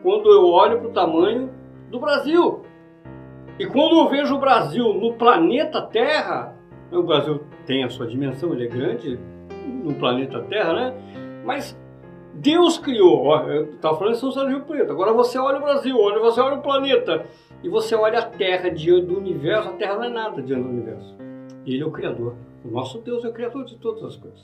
quando 0.02 0.32
eu 0.32 0.46
olho 0.46 0.80
para 0.80 0.88
o 0.90 0.94
tamanho 0.94 1.50
do 1.92 2.00
Brasil. 2.00 2.62
E 3.60 3.66
quando 3.66 3.98
eu 3.98 4.10
vejo 4.10 4.36
o 4.36 4.40
Brasil 4.40 4.94
no 4.94 5.14
planeta 5.14 5.82
Terra, 5.82 6.56
o 6.92 7.04
Brasil 7.04 7.42
tem 7.66 7.84
a 7.84 7.90
sua 7.90 8.08
dimensão, 8.08 8.54
ele 8.54 8.66
é 8.66 8.68
grande 8.68 9.20
no 9.84 9.94
planeta 9.96 10.42
Terra, 10.44 10.74
né? 10.74 10.94
Mas 11.44 11.78
Deus 12.38 12.77
criou, 12.77 13.34
estava 13.74 13.98
falando 13.98 14.13
em 14.13 14.20
São 14.20 14.32
Sérgio 14.32 14.62
Preto, 14.62 14.91
agora 14.91 15.12
você 15.12 15.39
olha 15.39 15.58
o 15.58 15.62
Brasil, 15.62 15.98
olha, 15.98 16.20
você 16.20 16.39
olha 16.39 16.58
o 16.58 16.62
planeta, 16.62 17.25
e 17.63 17.70
você 17.70 17.96
olha 17.96 18.20
a 18.20 18.25
Terra 18.25 18.70
diante 18.70 19.08
do 19.08 19.17
universo, 19.17 19.70
a 19.70 19.74
Terra 19.74 19.96
não 19.96 20.03
é 20.03 20.10
nada 20.10 20.41
diante 20.41 20.63
do 20.63 20.70
universo. 20.70 21.15
Ele 21.65 21.82
é 21.82 21.86
o 21.86 21.91
Criador. 21.91 22.36
O 22.63 22.70
nosso 22.70 23.00
Deus 23.00 23.25
é 23.25 23.27
o 23.27 23.34
Criador 23.34 23.65
de 23.65 23.75
todas 23.77 24.03
as 24.03 24.15
coisas. 24.15 24.39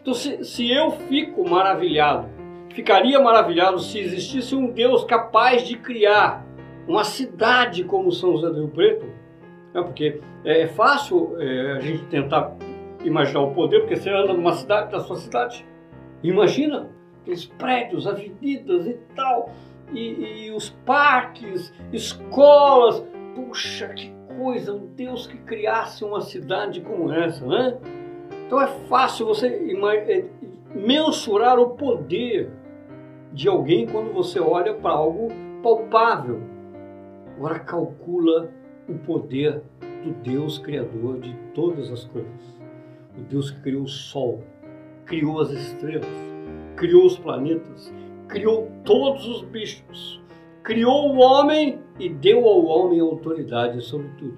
Então, 0.00 0.14
se, 0.14 0.44
se 0.44 0.70
eu 0.70 0.92
fico 0.92 1.48
maravilhado, 1.48 2.28
ficaria 2.70 3.20
maravilhado 3.20 3.78
se 3.80 3.98
existisse 3.98 4.54
um 4.54 4.70
Deus 4.70 5.04
capaz 5.04 5.66
de 5.66 5.76
criar 5.76 6.46
uma 6.86 7.02
cidade 7.02 7.82
como 7.82 8.12
São 8.12 8.32
José 8.32 8.48
do 8.48 8.60
Rio 8.60 8.68
Preto, 8.68 9.06
né? 9.74 9.82
porque 9.82 10.20
é, 10.44 10.62
é 10.62 10.66
fácil 10.68 11.36
é, 11.40 11.72
a 11.72 11.80
gente 11.80 12.04
tentar 12.04 12.56
imaginar 13.04 13.40
o 13.40 13.52
poder, 13.52 13.80
porque 13.80 13.96
você 13.96 14.10
anda 14.10 14.32
numa 14.32 14.52
cidade, 14.52 14.92
da 14.92 15.00
sua 15.00 15.16
cidade, 15.16 15.66
imagina 16.22 16.88
aqueles 17.26 17.44
prédios, 17.44 18.06
avenidas 18.06 18.86
e 18.86 18.94
tal, 19.16 19.50
e, 19.92 20.46
e 20.46 20.50
os 20.52 20.70
parques, 20.84 21.72
escolas, 21.92 23.04
puxa, 23.34 23.88
que 23.88 24.14
coisa, 24.38 24.72
um 24.72 24.86
Deus 24.86 25.26
que 25.26 25.36
criasse 25.38 26.04
uma 26.04 26.20
cidade 26.20 26.80
como 26.80 27.12
essa, 27.12 27.44
né? 27.44 27.78
Então 28.46 28.60
é 28.60 28.66
fácil 28.88 29.26
você 29.26 29.48
é, 29.48 30.24
mensurar 30.72 31.58
o 31.58 31.70
poder 31.70 32.50
de 33.32 33.48
alguém 33.48 33.86
quando 33.86 34.12
você 34.12 34.38
olha 34.38 34.74
para 34.74 34.92
algo 34.92 35.28
palpável. 35.62 36.40
Agora 37.36 37.58
calcula 37.58 38.50
o 38.88 38.94
poder 38.94 39.62
do 40.04 40.12
Deus 40.22 40.58
Criador 40.58 41.18
de 41.18 41.34
todas 41.54 41.90
as 41.90 42.04
coisas. 42.04 42.56
O 43.18 43.22
Deus 43.22 43.50
que 43.50 43.60
criou 43.62 43.82
o 43.82 43.88
Sol, 43.88 44.42
criou 45.06 45.40
as 45.40 45.50
estrelas, 45.50 46.35
criou 46.76 47.06
os 47.06 47.18
planetas, 47.18 47.92
criou 48.28 48.70
todos 48.84 49.26
os 49.26 49.42
bichos, 49.42 50.22
criou 50.62 51.14
o 51.14 51.18
homem 51.18 51.80
e 51.98 52.08
deu 52.08 52.46
ao 52.46 52.64
homem 52.66 53.00
autoridade 53.00 53.80
sobre 53.80 54.08
tudo. 54.18 54.36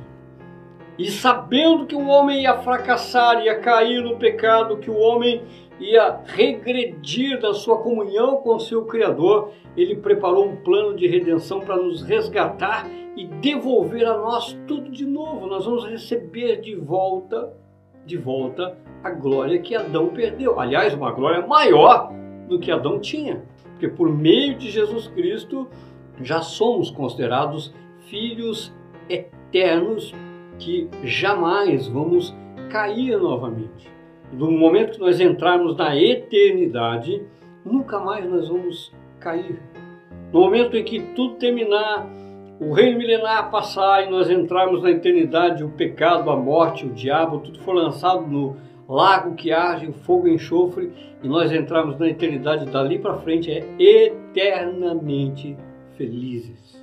E 0.98 1.10
sabendo 1.10 1.86
que 1.86 1.94
o 1.94 2.06
homem 2.06 2.42
ia 2.42 2.58
fracassar, 2.58 3.44
ia 3.44 3.58
cair 3.60 4.02
no 4.02 4.16
pecado, 4.16 4.78
que 4.78 4.90
o 4.90 4.98
homem 4.98 5.42
ia 5.78 6.20
regredir 6.26 7.40
da 7.40 7.54
sua 7.54 7.78
comunhão 7.78 8.38
com 8.38 8.58
seu 8.58 8.84
Criador, 8.84 9.52
ele 9.76 9.94
preparou 9.94 10.48
um 10.48 10.56
plano 10.56 10.96
de 10.96 11.06
redenção 11.06 11.60
para 11.60 11.76
nos 11.76 12.02
resgatar 12.02 12.88
e 13.16 13.26
devolver 13.26 14.04
a 14.06 14.16
nós 14.16 14.58
tudo 14.66 14.90
de 14.90 15.06
novo. 15.06 15.46
Nós 15.46 15.64
vamos 15.64 15.86
receber 15.86 16.60
de 16.60 16.74
volta, 16.74 17.52
de 18.04 18.16
volta 18.16 18.76
a 19.04 19.10
glória 19.10 19.60
que 19.60 19.76
Adão 19.76 20.08
perdeu. 20.08 20.58
Aliás, 20.58 20.92
uma 20.94 21.12
glória 21.12 21.46
maior 21.46 22.12
do 22.48 22.58
que 22.58 22.70
Adão 22.70 22.98
tinha, 22.98 23.42
porque 23.72 23.88
por 23.88 24.08
meio 24.08 24.56
de 24.56 24.70
Jesus 24.70 25.08
Cristo 25.08 25.68
já 26.20 26.40
somos 26.40 26.90
considerados 26.90 27.72
filhos 28.06 28.74
eternos 29.08 30.14
que 30.58 30.88
jamais 31.04 31.86
vamos 31.86 32.34
cair 32.70 33.18
novamente. 33.18 33.88
No 34.32 34.50
momento 34.50 34.92
que 34.92 35.00
nós 35.00 35.20
entrarmos 35.20 35.76
na 35.76 35.96
eternidade, 35.96 37.22
nunca 37.64 37.98
mais 37.98 38.28
nós 38.28 38.48
vamos 38.48 38.92
cair. 39.20 39.60
No 40.32 40.40
momento 40.40 40.76
em 40.76 40.84
que 40.84 41.00
tudo 41.14 41.36
terminar, 41.36 42.06
o 42.60 42.72
reino 42.72 42.98
milenar 42.98 43.50
passar 43.50 44.06
e 44.06 44.10
nós 44.10 44.28
entrarmos 44.28 44.82
na 44.82 44.90
eternidade, 44.90 45.64
o 45.64 45.70
pecado, 45.70 46.30
a 46.30 46.36
morte, 46.36 46.84
o 46.84 46.90
diabo, 46.90 47.38
tudo 47.38 47.60
for 47.60 47.74
lançado 47.74 48.26
no 48.26 48.56
lago 48.88 49.34
que 49.34 49.52
arde, 49.52 49.92
fogo 50.04 50.26
e 50.26 50.34
enxofre, 50.34 50.90
e 51.22 51.28
nós 51.28 51.52
entrarmos 51.52 51.98
na 51.98 52.08
eternidade 52.08 52.64
dali 52.66 52.98
para 52.98 53.18
frente 53.18 53.50
é 53.50 53.64
eternamente 53.78 55.56
felizes, 55.96 56.82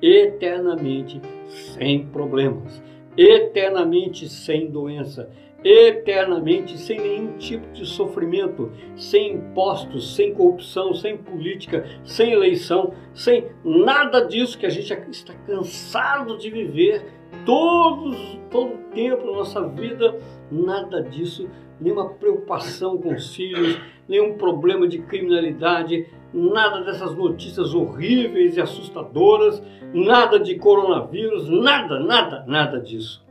eternamente 0.00 1.20
sem 1.46 2.06
problemas, 2.06 2.82
eternamente 3.16 4.28
sem 4.28 4.70
doença, 4.70 5.30
eternamente 5.64 6.76
sem 6.76 6.98
nenhum 6.98 7.36
tipo 7.36 7.70
de 7.72 7.86
sofrimento, 7.86 8.72
sem 8.96 9.34
impostos, 9.34 10.16
sem 10.16 10.34
corrupção, 10.34 10.94
sem 10.94 11.16
política, 11.16 11.84
sem 12.02 12.32
eleição, 12.32 12.94
sem 13.14 13.46
nada 13.64 14.26
disso 14.26 14.58
que 14.58 14.66
a 14.66 14.70
gente 14.70 14.92
está 15.10 15.34
cansado 15.46 16.36
de 16.38 16.50
viver 16.50 17.21
todos, 17.44 18.38
todo 18.50 18.74
o 18.74 18.78
tempo 18.94 19.26
da 19.26 19.32
nossa 19.32 19.66
vida, 19.68 20.18
nada 20.50 21.02
disso, 21.02 21.48
nenhuma 21.80 22.10
preocupação 22.10 22.98
com 22.98 23.12
os 23.12 23.34
filhos, 23.34 23.78
nenhum 24.08 24.34
problema 24.34 24.86
de 24.86 24.98
criminalidade, 24.98 26.06
nada 26.32 26.82
dessas 26.82 27.14
notícias 27.14 27.74
horríveis 27.74 28.56
e 28.56 28.60
assustadoras, 28.60 29.62
nada 29.92 30.38
de 30.38 30.56
coronavírus, 30.56 31.48
nada, 31.48 31.98
nada, 32.00 32.44
nada 32.46 32.80
disso. 32.80 33.24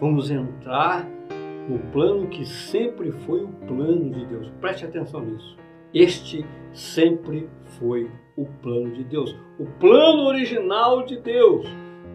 Vamos 0.00 0.30
entrar 0.30 1.06
no 1.68 1.78
plano 1.92 2.26
que 2.28 2.44
sempre 2.44 3.12
foi 3.12 3.42
o 3.42 3.48
plano 3.48 4.10
de 4.10 4.24
Deus. 4.24 4.50
Preste 4.60 4.84
atenção 4.84 5.20
nisso. 5.20 5.56
Este 5.92 6.44
sempre 6.72 7.48
foi 7.78 8.10
o 8.36 8.46
plano 8.46 8.90
de 8.92 9.04
Deus, 9.04 9.36
o 9.58 9.66
plano 9.78 10.22
original 10.22 11.04
de 11.04 11.18
Deus. 11.18 11.66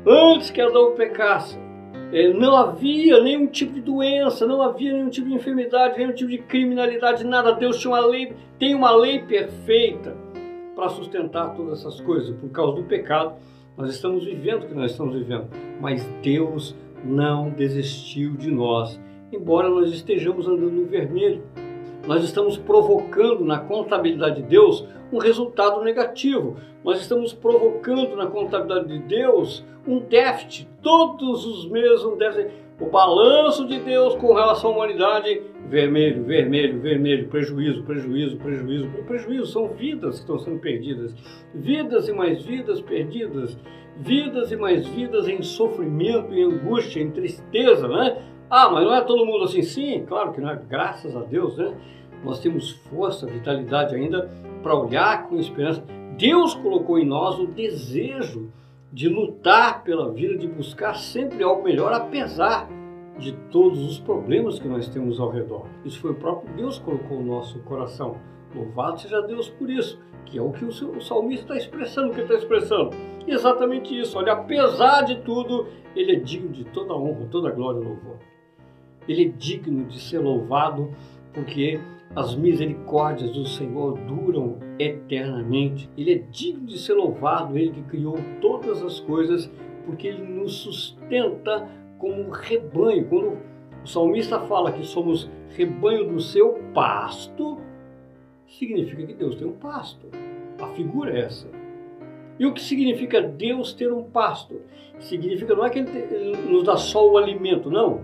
Antes 0.07 0.51
que 0.51 0.61
Adão 0.61 0.91
pecasse, 0.91 1.57
é, 2.13 2.31
não 2.31 2.55
havia 2.55 3.19
nenhum 3.21 3.47
tipo 3.47 3.73
de 3.73 3.81
doença, 3.81 4.45
não 4.45 4.61
havia 4.61 4.93
nenhum 4.93 5.09
tipo 5.09 5.27
de 5.27 5.33
enfermidade, 5.33 5.97
nenhum 5.97 6.13
tipo 6.13 6.29
de 6.29 6.37
criminalidade, 6.37 7.23
nada. 7.23 7.53
Deus 7.53 7.79
tinha 7.79 7.91
uma 7.91 8.05
lei, 8.05 8.33
tem 8.59 8.75
uma 8.75 8.95
lei 8.95 9.19
perfeita 9.23 10.15
para 10.75 10.89
sustentar 10.89 11.55
todas 11.55 11.79
essas 11.79 11.99
coisas. 12.01 12.35
Por 12.37 12.49
causa 12.51 12.75
do 12.75 12.83
pecado, 12.83 13.33
nós 13.75 13.89
estamos 13.89 14.23
vivendo 14.23 14.63
o 14.63 14.67
que 14.67 14.75
nós 14.75 14.91
estamos 14.91 15.15
vivendo. 15.15 15.47
Mas 15.81 16.05
Deus 16.21 16.75
não 17.03 17.49
desistiu 17.49 18.35
de 18.35 18.51
nós, 18.51 19.01
embora 19.31 19.69
nós 19.69 19.91
estejamos 19.91 20.47
andando 20.47 20.71
no 20.71 20.85
vermelho. 20.85 21.41
Nós 22.05 22.23
estamos 22.23 22.57
provocando 22.57 23.43
na 23.43 23.57
contabilidade 23.57 24.43
de 24.43 24.47
Deus 24.47 24.87
um 25.15 25.17
resultado 25.17 25.81
negativo. 25.81 26.57
Nós 26.83 26.99
estamos 26.99 27.31
provocando 27.31 28.15
na 28.17 28.27
contabilidade 28.27 28.87
de 28.87 28.99
Deus 28.99 29.65
um 29.87 29.99
déficit. 29.99 30.67
Todos 30.81 31.45
os 31.45 31.69
meses 31.69 32.03
um 32.03 32.17
déficit. 32.17 32.51
O 32.77 32.87
balanço 32.87 33.65
de 33.65 33.79
Deus 33.79 34.15
com 34.15 34.33
relação 34.33 34.71
à 34.71 34.73
humanidade, 34.73 35.41
vermelho, 35.69 36.25
vermelho, 36.25 36.81
vermelho, 36.81 37.29
prejuízo, 37.29 37.83
prejuízo, 37.83 38.35
prejuízo, 38.35 38.89
prejuízo. 39.07 39.45
São 39.45 39.69
vidas 39.69 40.15
que 40.15 40.21
estão 40.21 40.37
sendo 40.37 40.59
perdidas. 40.59 41.15
Vidas 41.53 42.09
e 42.09 42.11
mais 42.11 42.43
vidas 42.43 42.81
perdidas. 42.81 43.57
Vidas 43.97 44.51
e 44.51 44.57
mais 44.57 44.85
vidas 44.85 45.29
em 45.29 45.41
sofrimento, 45.41 46.33
em 46.33 46.43
angústia, 46.43 47.01
em 47.01 47.11
tristeza, 47.11 47.87
né? 47.87 48.21
Ah, 48.49 48.69
mas 48.69 48.83
não 48.83 48.93
é 48.93 48.99
todo 48.99 49.25
mundo 49.25 49.45
assim? 49.45 49.61
Sim, 49.61 50.03
claro 50.05 50.33
que 50.33 50.41
não 50.41 50.49
é. 50.49 50.59
Graças 50.69 51.15
a 51.15 51.21
Deus, 51.21 51.57
né? 51.57 51.73
Nós 52.25 52.39
temos 52.39 52.71
força, 52.71 53.27
vitalidade 53.27 53.95
ainda 53.95 54.29
para 54.63 54.75
olhar 54.75 55.27
com 55.27 55.37
esperança. 55.37 55.83
Deus 56.17 56.55
colocou 56.55 56.97
em 56.97 57.05
nós 57.05 57.37
o 57.37 57.45
desejo 57.45 58.51
de 58.91 59.07
lutar 59.07 59.83
pela 59.83 60.11
vida, 60.11 60.35
de 60.35 60.47
buscar 60.47 60.95
sempre 60.95 61.43
algo 61.43 61.63
melhor, 61.63 61.93
apesar 61.93 62.67
de 63.19 63.31
todos 63.51 63.79
os 63.85 63.99
problemas 63.99 64.57
que 64.57 64.67
nós 64.67 64.89
temos 64.89 65.19
ao 65.19 65.29
redor. 65.29 65.67
Isso 65.85 65.99
foi 65.99 66.11
o 66.11 66.15
próprio 66.15 66.51
Deus 66.55 66.79
que 66.79 66.85
colocou 66.85 67.21
no 67.21 67.35
nosso 67.35 67.59
coração. 67.59 68.17
Louvado 68.55 68.99
seja 68.99 69.21
Deus 69.21 69.47
por 69.49 69.69
isso, 69.69 69.99
que 70.25 70.37
é 70.37 70.41
o 70.41 70.51
que 70.51 70.65
o 70.65 71.01
salmista 71.01 71.55
está 71.55 71.57
expressando, 71.57 72.11
o 72.11 72.15
que 72.15 72.21
está 72.21 72.33
expressando. 72.33 72.89
exatamente 73.27 73.97
isso. 73.97 74.17
Olha, 74.17 74.33
apesar 74.33 75.03
de 75.03 75.19
tudo, 75.21 75.67
ele 75.95 76.13
é 76.13 76.19
digno 76.19 76.49
de 76.49 76.63
toda 76.63 76.95
honra, 76.95 77.27
toda 77.29 77.51
glória 77.51 77.79
e 77.79 77.83
louvor. 77.83 78.17
Ele 79.07 79.25
é 79.25 79.27
digno 79.27 79.85
de 79.85 79.99
ser 79.99 80.19
louvado 80.19 80.89
porque 81.33 81.79
as 82.13 82.35
misericórdias 82.35 83.31
do 83.31 83.45
Senhor 83.45 83.97
duram 83.99 84.57
eternamente. 84.77 85.89
Ele 85.97 86.13
é 86.13 86.17
digno 86.17 86.65
de 86.65 86.77
ser 86.77 86.93
louvado, 86.93 87.57
ele 87.57 87.71
que 87.71 87.81
criou 87.83 88.17
todas 88.41 88.81
as 88.83 88.99
coisas, 88.99 89.51
porque 89.85 90.07
ele 90.07 90.23
nos 90.23 90.55
sustenta 90.55 91.67
como 91.97 92.29
rebanho. 92.29 93.05
Quando 93.07 93.37
o 93.83 93.87
salmista 93.87 94.39
fala 94.41 94.71
que 94.71 94.85
somos 94.85 95.29
rebanho 95.49 96.09
do 96.09 96.19
seu 96.19 96.59
pasto, 96.73 97.59
significa 98.47 99.05
que 99.05 99.13
Deus 99.13 99.35
tem 99.35 99.47
um 99.47 99.53
pasto. 99.53 100.07
A 100.61 100.67
figura 100.67 101.17
é 101.17 101.21
essa. 101.21 101.47
E 102.37 102.45
o 102.45 102.53
que 102.53 102.61
significa 102.61 103.21
Deus 103.21 103.73
ter 103.73 103.91
um 103.91 104.03
pasto? 104.03 104.61
Significa 104.99 105.55
não 105.55 105.65
é 105.65 105.69
que 105.69 105.79
ele 105.79 106.37
nos 106.49 106.63
dá 106.63 106.75
só 106.75 107.09
o 107.09 107.17
alimento, 107.17 107.69
não. 107.69 108.01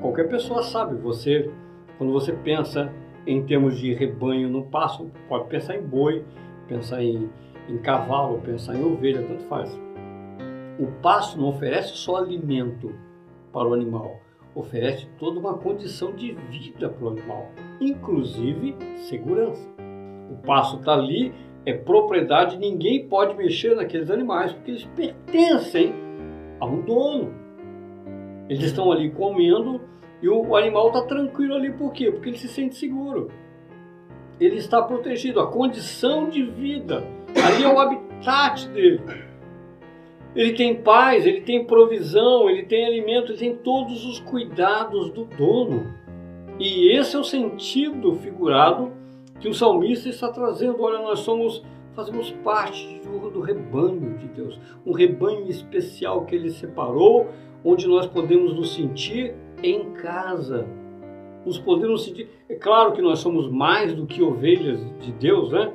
Qualquer 0.00 0.28
pessoa 0.28 0.62
sabe, 0.62 0.96
você 0.96 1.50
quando 1.98 2.12
você 2.12 2.32
pensa 2.32 2.92
em 3.26 3.42
termos 3.44 3.78
de 3.78 3.92
rebanho 3.94 4.48
no 4.48 4.64
pasto, 4.64 5.10
pode 5.28 5.48
pensar 5.48 5.76
em 5.76 5.82
boi, 5.82 6.24
pensar 6.68 7.02
em, 7.02 7.30
em 7.68 7.78
cavalo, 7.78 8.40
pensar 8.40 8.74
em 8.74 8.84
ovelha, 8.84 9.22
tanto 9.22 9.44
faz. 9.44 9.70
O 10.78 10.86
pasto 11.00 11.38
não 11.38 11.48
oferece 11.48 11.96
só 11.96 12.16
alimento 12.16 12.94
para 13.52 13.68
o 13.68 13.74
animal, 13.74 14.16
oferece 14.54 15.06
toda 15.18 15.38
uma 15.38 15.54
condição 15.54 16.12
de 16.12 16.32
vida 16.50 16.88
para 16.88 17.04
o 17.04 17.10
animal, 17.10 17.50
inclusive 17.80 18.74
segurança. 19.08 19.62
O 20.30 20.36
pasto 20.46 20.78
está 20.78 20.94
ali, 20.94 21.32
é 21.64 21.72
propriedade, 21.74 22.58
ninguém 22.58 23.06
pode 23.06 23.36
mexer 23.36 23.76
naqueles 23.76 24.10
animais 24.10 24.52
porque 24.52 24.70
eles 24.72 24.84
pertencem 24.96 25.94
a 26.58 26.66
um 26.66 26.80
dono. 26.80 27.32
Eles 28.48 28.64
estão 28.64 28.90
ali 28.90 29.10
comendo 29.10 29.80
e 30.22 30.28
o 30.28 30.54
animal 30.54 30.88
está 30.88 31.02
tranquilo 31.02 31.54
ali, 31.54 31.72
por 31.72 31.92
quê? 31.92 32.10
Porque 32.12 32.28
ele 32.28 32.38
se 32.38 32.46
sente 32.46 32.76
seguro. 32.76 33.28
Ele 34.38 34.56
está 34.56 34.80
protegido, 34.80 35.40
a 35.40 35.48
condição 35.48 36.28
de 36.28 36.44
vida. 36.44 37.04
Ali 37.44 37.64
é 37.64 37.68
o 37.68 37.78
habitat 37.78 38.68
dele. 38.68 39.00
Ele 40.34 40.52
tem 40.52 40.80
paz, 40.80 41.26
ele 41.26 41.42
tem 41.42 41.64
provisão, 41.64 42.48
ele 42.48 42.62
tem 42.62 42.86
alimento, 42.86 43.32
ele 43.32 43.38
tem 43.38 43.56
todos 43.56 44.06
os 44.06 44.20
cuidados 44.20 45.10
do 45.10 45.24
dono. 45.24 45.92
E 46.58 46.96
esse 46.96 47.16
é 47.16 47.18
o 47.18 47.24
sentido 47.24 48.14
figurado 48.14 48.92
que 49.40 49.48
o 49.48 49.54
salmista 49.54 50.08
está 50.08 50.28
trazendo. 50.28 50.80
Olha, 50.80 51.00
nós 51.00 51.18
somos, 51.18 51.62
fazemos 51.94 52.30
parte 52.44 53.00
do, 53.00 53.40
rebanho 53.40 54.16
de 54.16 54.28
Deus, 54.28 54.58
um 54.86 54.92
rebanho 54.92 55.48
especial 55.48 56.24
que 56.24 56.34
ele 56.34 56.50
separou, 56.50 57.28
onde 57.64 57.86
nós 57.88 58.06
podemos 58.06 58.54
nos 58.54 58.74
sentir 58.74 59.34
em 59.62 59.92
casa. 59.92 60.66
Nos 61.44 61.58
podemos 61.58 62.04
sentir. 62.04 62.28
É 62.48 62.54
claro 62.54 62.92
que 62.92 63.02
nós 63.02 63.18
somos 63.18 63.50
mais 63.50 63.94
do 63.94 64.06
que 64.06 64.22
ovelhas 64.22 64.80
de 65.00 65.12
Deus, 65.12 65.50
né? 65.50 65.72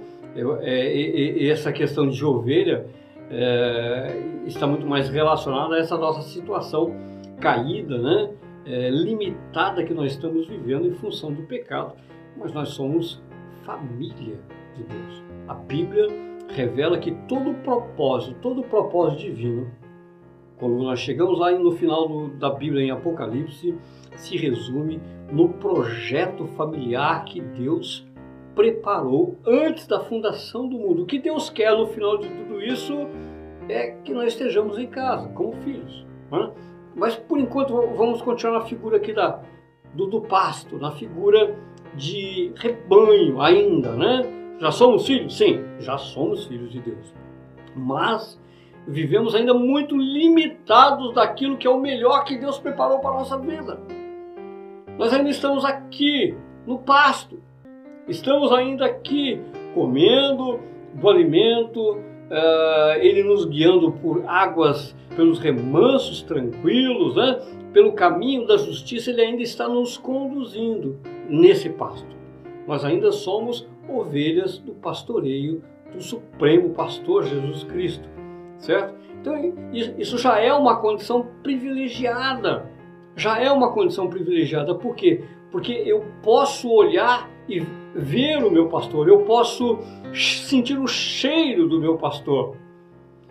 É, 0.62 1.48
essa 1.48 1.72
questão 1.72 2.08
de 2.08 2.24
ovelha 2.24 2.86
é, 3.30 4.22
está 4.46 4.68
muito 4.68 4.86
mais 4.86 5.10
relacionada 5.10 5.76
a 5.76 5.80
essa 5.80 5.98
nossa 5.98 6.22
situação 6.22 6.96
caída, 7.40 7.98
né? 7.98 8.32
É, 8.66 8.90
limitada 8.90 9.84
que 9.84 9.94
nós 9.94 10.12
estamos 10.12 10.48
vivendo 10.48 10.88
em 10.88 10.94
função 10.94 11.34
do 11.34 11.44
pecado. 11.44 11.94
Mas 12.38 12.54
nós 12.54 12.70
somos 12.70 13.22
família 13.64 14.38
de 14.76 14.84
Deus. 14.84 15.24
A 15.48 15.54
Bíblia 15.54 16.08
revela 16.50 16.98
que 16.98 17.12
todo 17.28 17.54
propósito, 17.64 18.36
todo 18.42 18.62
propósito 18.64 19.22
divino 19.22 19.68
quando 20.58 20.78
nós 20.78 21.00
chegamos 21.00 21.40
lá 21.40 21.52
no 21.52 21.72
final 21.72 22.08
do, 22.08 22.28
da 22.30 22.50
Bíblia 22.50 22.84
em 22.84 22.92
Apocalipse, 22.92 23.76
se 24.16 24.38
resume 24.38 25.00
no 25.32 25.50
projeto 25.50 26.48
familiar 26.58 27.24
que 27.26 27.40
Deus 27.40 28.06
preparou 28.56 29.38
antes 29.46 29.86
da 29.86 30.00
fundação 30.00 30.68
do 30.68 30.78
mundo. 30.78 31.04
O 31.04 31.06
que 31.06 31.20
Deus 31.20 31.50
quer 31.50 31.78
no 31.78 31.86
final 31.88 32.18
de 32.18 32.28
tudo 32.28 32.62
isso 32.62 33.08
é 33.70 33.92
que 34.04 34.14
nós 34.14 34.34
estejamos 34.34 34.80
em 34.80 34.88
casa, 34.88 35.30
como 35.30 35.54
filhos. 35.58 36.06
Né? 36.32 36.52
Mas 36.96 37.16
por 37.16 37.38
enquanto 37.38 37.74
vamos 37.96 38.22
continuar 38.24 38.60
na 38.60 38.66
figura 38.66 38.98
aqui 38.98 39.14
da, 39.14 39.40
do, 39.94 40.08
do 40.08 40.22
pasto, 40.22 40.78
na 40.80 40.92
figura 40.92 41.56
de 41.94 42.52
rebanho 42.56 43.40
ainda, 43.40 43.96
né? 43.96 44.24
Já 44.60 44.72
somos 44.72 45.06
filhos? 45.06 45.38
Sim, 45.38 45.64
já 45.80 45.98
somos 46.00 46.46
filhos 46.46 46.72
de 46.72 46.80
Deus. 46.80 47.14
Mas 47.76 48.40
vivemos 48.88 49.36
ainda 49.36 49.54
muito 49.54 49.98
limitados 49.98 51.14
daquilo 51.14 51.58
que 51.58 51.68
é 51.68 51.70
o 51.70 51.80
melhor 51.80 52.24
que 52.24 52.38
Deus 52.38 52.58
preparou 52.58 53.00
para 53.00 53.10
a 53.10 53.20
nossa 53.20 53.38
vida. 53.38 53.80
Nós 54.98 55.14
ainda 55.14 55.30
estamos 55.30 55.66
aqui 55.66 56.34
no 56.66 56.80
pasto, 56.80 57.40
estamos 58.08 58.52
ainda 58.54 58.86
aqui 58.86 59.42
comendo 59.74 60.60
do 60.94 61.10
alimento, 61.10 61.98
uh, 61.98 63.00
Ele 63.00 63.22
nos 63.24 63.46
guiando 63.46 63.92
por 63.92 64.24
águas, 64.26 64.96
pelos 65.16 65.38
remansos 65.40 66.22
tranquilos, 66.22 67.16
né? 67.16 67.42
pelo 67.74 67.92
caminho 67.92 68.48
da 68.48 68.58
justiça, 68.58 69.12
Ele 69.12 69.22
ainda 69.22 69.44
está 69.44 69.68
nos 69.68 69.98
conduzindo 69.98 70.98
nesse 71.30 71.70
pasto. 71.70 72.16
Nós 72.66 72.84
ainda 72.84 73.12
somos 73.12 73.68
ovelhas 73.88 74.58
do 74.58 74.72
pastoreio 74.74 75.62
do 75.94 76.02
Supremo 76.02 76.72
Pastor 76.72 77.26
Jesus 77.26 77.64
Cristo 77.64 78.18
certo? 78.60 78.96
Então 79.20 79.36
isso 79.72 80.18
já 80.18 80.40
é 80.40 80.54
uma 80.54 80.78
condição 80.78 81.28
privilegiada. 81.44 82.72
Já 83.16 83.42
é 83.42 83.52
uma 83.52 83.72
condição 83.72 84.08
privilegiada. 84.08 84.76
Por 84.76 84.96
quê? 84.96 85.24
Porque 85.52 85.72
eu 85.72 86.06
posso 86.22 86.72
olhar 86.72 87.30
e 87.50 87.60
ver 87.96 88.44
o 88.44 88.52
meu 88.52 88.68
pastor, 88.68 89.08
eu 89.08 89.20
posso 89.20 89.80
sentir 90.14 90.78
o 90.78 90.88
cheiro 90.88 91.68
do 91.68 91.80
meu 91.80 91.98
pastor. 91.98 92.56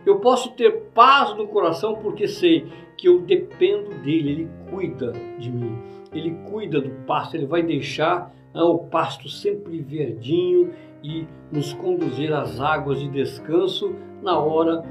Eu 0.04 0.18
posso 0.20 0.52
ter 0.52 0.90
paz 0.94 1.36
no 1.36 1.46
coração 1.46 1.96
porque 1.96 2.26
sei 2.26 2.66
que 2.96 3.08
eu 3.08 3.20
dependo 3.20 3.90
dele, 4.02 4.30
ele 4.30 4.50
cuida 4.70 5.12
de 5.38 5.50
mim. 5.50 5.78
Ele 6.12 6.30
cuida 6.50 6.80
do 6.80 6.90
pasto, 7.06 7.36
ele 7.36 7.46
vai 7.46 7.62
deixar 7.62 8.32
ah, 8.54 8.64
o 8.64 8.78
pasto 8.78 9.28
sempre 9.28 9.78
verdinho 9.80 10.70
e 11.02 11.26
nos 11.52 11.72
conduzir 11.74 12.32
às 12.32 12.60
águas 12.60 13.00
de 13.00 13.08
descanso 13.08 13.94
na 14.22 14.38
hora 14.38 14.82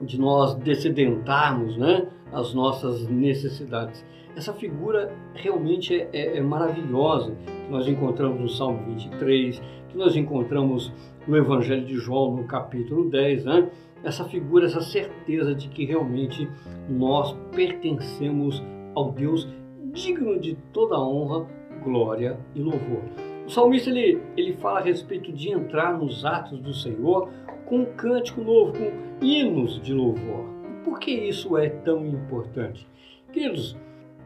de 0.00 0.18
nós 0.18 0.54
descedentarmos 0.56 1.76
né, 1.76 2.06
as 2.32 2.54
nossas 2.54 3.08
necessidades. 3.08 4.04
Essa 4.36 4.52
figura 4.52 5.12
realmente 5.34 5.94
é, 5.94 6.08
é, 6.12 6.36
é, 6.36 6.40
maravilhosa, 6.40 7.34
que 7.44 7.70
nós 7.70 7.88
encontramos 7.88 8.40
no 8.40 8.48
Salmo 8.48 8.84
23, 8.86 9.60
que 9.88 9.98
nós 9.98 10.14
encontramos 10.14 10.92
no 11.26 11.36
Evangelho 11.36 11.84
de 11.84 11.96
João, 11.96 12.36
no 12.36 12.44
capítulo 12.44 13.10
10, 13.10 13.44
né? 13.44 13.70
essa 14.04 14.24
figura, 14.24 14.66
essa 14.66 14.80
certeza 14.80 15.54
de 15.54 15.68
que 15.68 15.84
realmente 15.84 16.48
nós 16.88 17.36
pertencemos 17.54 18.62
ao 18.94 19.10
Deus 19.10 19.48
digno 19.92 20.38
de 20.38 20.54
toda 20.72 20.98
honra, 20.98 21.46
glória 21.82 22.38
e 22.54 22.60
louvor. 22.60 23.02
O 23.46 23.50
salmista 23.50 23.90
ele, 23.90 24.20
ele 24.36 24.52
fala 24.54 24.80
a 24.80 24.82
respeito 24.82 25.32
de 25.32 25.50
entrar 25.50 25.98
nos 25.98 26.24
atos 26.24 26.60
do 26.60 26.74
Senhor 26.74 27.30
com 27.68 27.80
um 27.80 27.84
cântico 27.84 28.40
novo, 28.40 28.72
com 28.72 29.24
hinos 29.24 29.80
de 29.80 29.92
louvor. 29.92 30.46
Por 30.84 30.98
que 30.98 31.10
isso 31.10 31.56
é 31.56 31.68
tão 31.68 32.06
importante? 32.06 32.86
Queridos, 33.32 33.76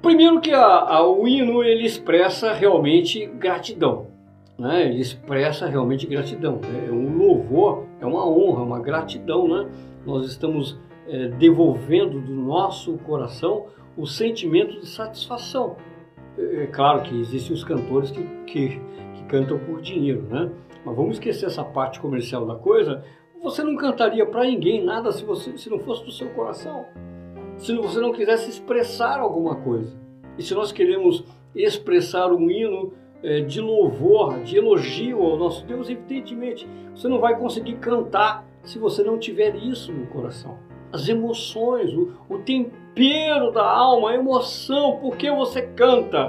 primeiro 0.00 0.40
que 0.40 0.52
a, 0.52 0.64
a, 0.64 1.06
o 1.06 1.26
hino 1.26 1.62
ele 1.62 1.84
expressa 1.84 2.52
realmente 2.52 3.26
gratidão. 3.26 4.06
Né? 4.56 4.86
Ele 4.86 5.00
expressa 5.00 5.66
realmente 5.66 6.06
gratidão. 6.06 6.60
Né? 6.62 6.86
É 6.88 6.92
um 6.92 7.16
louvor, 7.16 7.86
é 8.00 8.06
uma 8.06 8.24
honra, 8.26 8.62
uma 8.62 8.80
gratidão. 8.80 9.48
Né? 9.48 9.68
Nós 10.06 10.26
estamos 10.26 10.78
é, 11.08 11.28
devolvendo 11.28 12.20
do 12.20 12.32
nosso 12.32 12.96
coração 12.98 13.66
o 13.96 14.06
sentimento 14.06 14.78
de 14.78 14.88
satisfação. 14.88 15.76
É, 16.38 16.62
é 16.62 16.66
claro 16.66 17.02
que 17.02 17.20
existem 17.20 17.54
os 17.54 17.64
cantores 17.64 18.12
que, 18.12 18.22
que, 18.46 18.80
que 19.14 19.24
cantam 19.28 19.58
por 19.58 19.80
dinheiro, 19.80 20.22
né? 20.30 20.48
mas 20.84 20.96
vamos 20.96 21.14
esquecer 21.14 21.46
essa 21.46 21.64
parte 21.64 21.98
comercial 21.98 22.46
da 22.46 22.54
coisa 22.54 23.02
você 23.42 23.62
não 23.62 23.76
cantaria 23.76 24.24
para 24.24 24.44
ninguém 24.44 24.84
nada 24.84 25.10
se, 25.10 25.24
você, 25.24 25.58
se 25.58 25.68
não 25.68 25.78
fosse 25.80 26.04
do 26.04 26.12
seu 26.12 26.28
coração. 26.30 26.86
Se 27.56 27.74
você 27.76 28.00
não 28.00 28.12
quisesse 28.12 28.48
expressar 28.48 29.18
alguma 29.18 29.56
coisa. 29.56 29.94
E 30.38 30.42
se 30.42 30.54
nós 30.54 30.72
queremos 30.72 31.24
expressar 31.54 32.32
um 32.32 32.50
hino 32.50 32.92
é, 33.22 33.40
de 33.40 33.60
louvor, 33.60 34.40
de 34.40 34.56
elogio 34.56 35.22
ao 35.22 35.36
nosso 35.36 35.66
Deus, 35.66 35.90
evidentemente 35.90 36.68
você 36.94 37.08
não 37.08 37.18
vai 37.18 37.38
conseguir 37.38 37.76
cantar 37.76 38.46
se 38.62 38.78
você 38.78 39.02
não 39.02 39.18
tiver 39.18 39.56
isso 39.56 39.92
no 39.92 40.06
coração. 40.06 40.56
as 40.92 41.08
emoções, 41.08 41.92
o, 41.94 42.12
o 42.28 42.38
tempero 42.38 43.50
da 43.50 43.64
alma, 43.64 44.10
a 44.10 44.14
emoção. 44.14 44.98
Por 44.98 45.16
que 45.16 45.30
você 45.30 45.62
canta? 45.62 46.28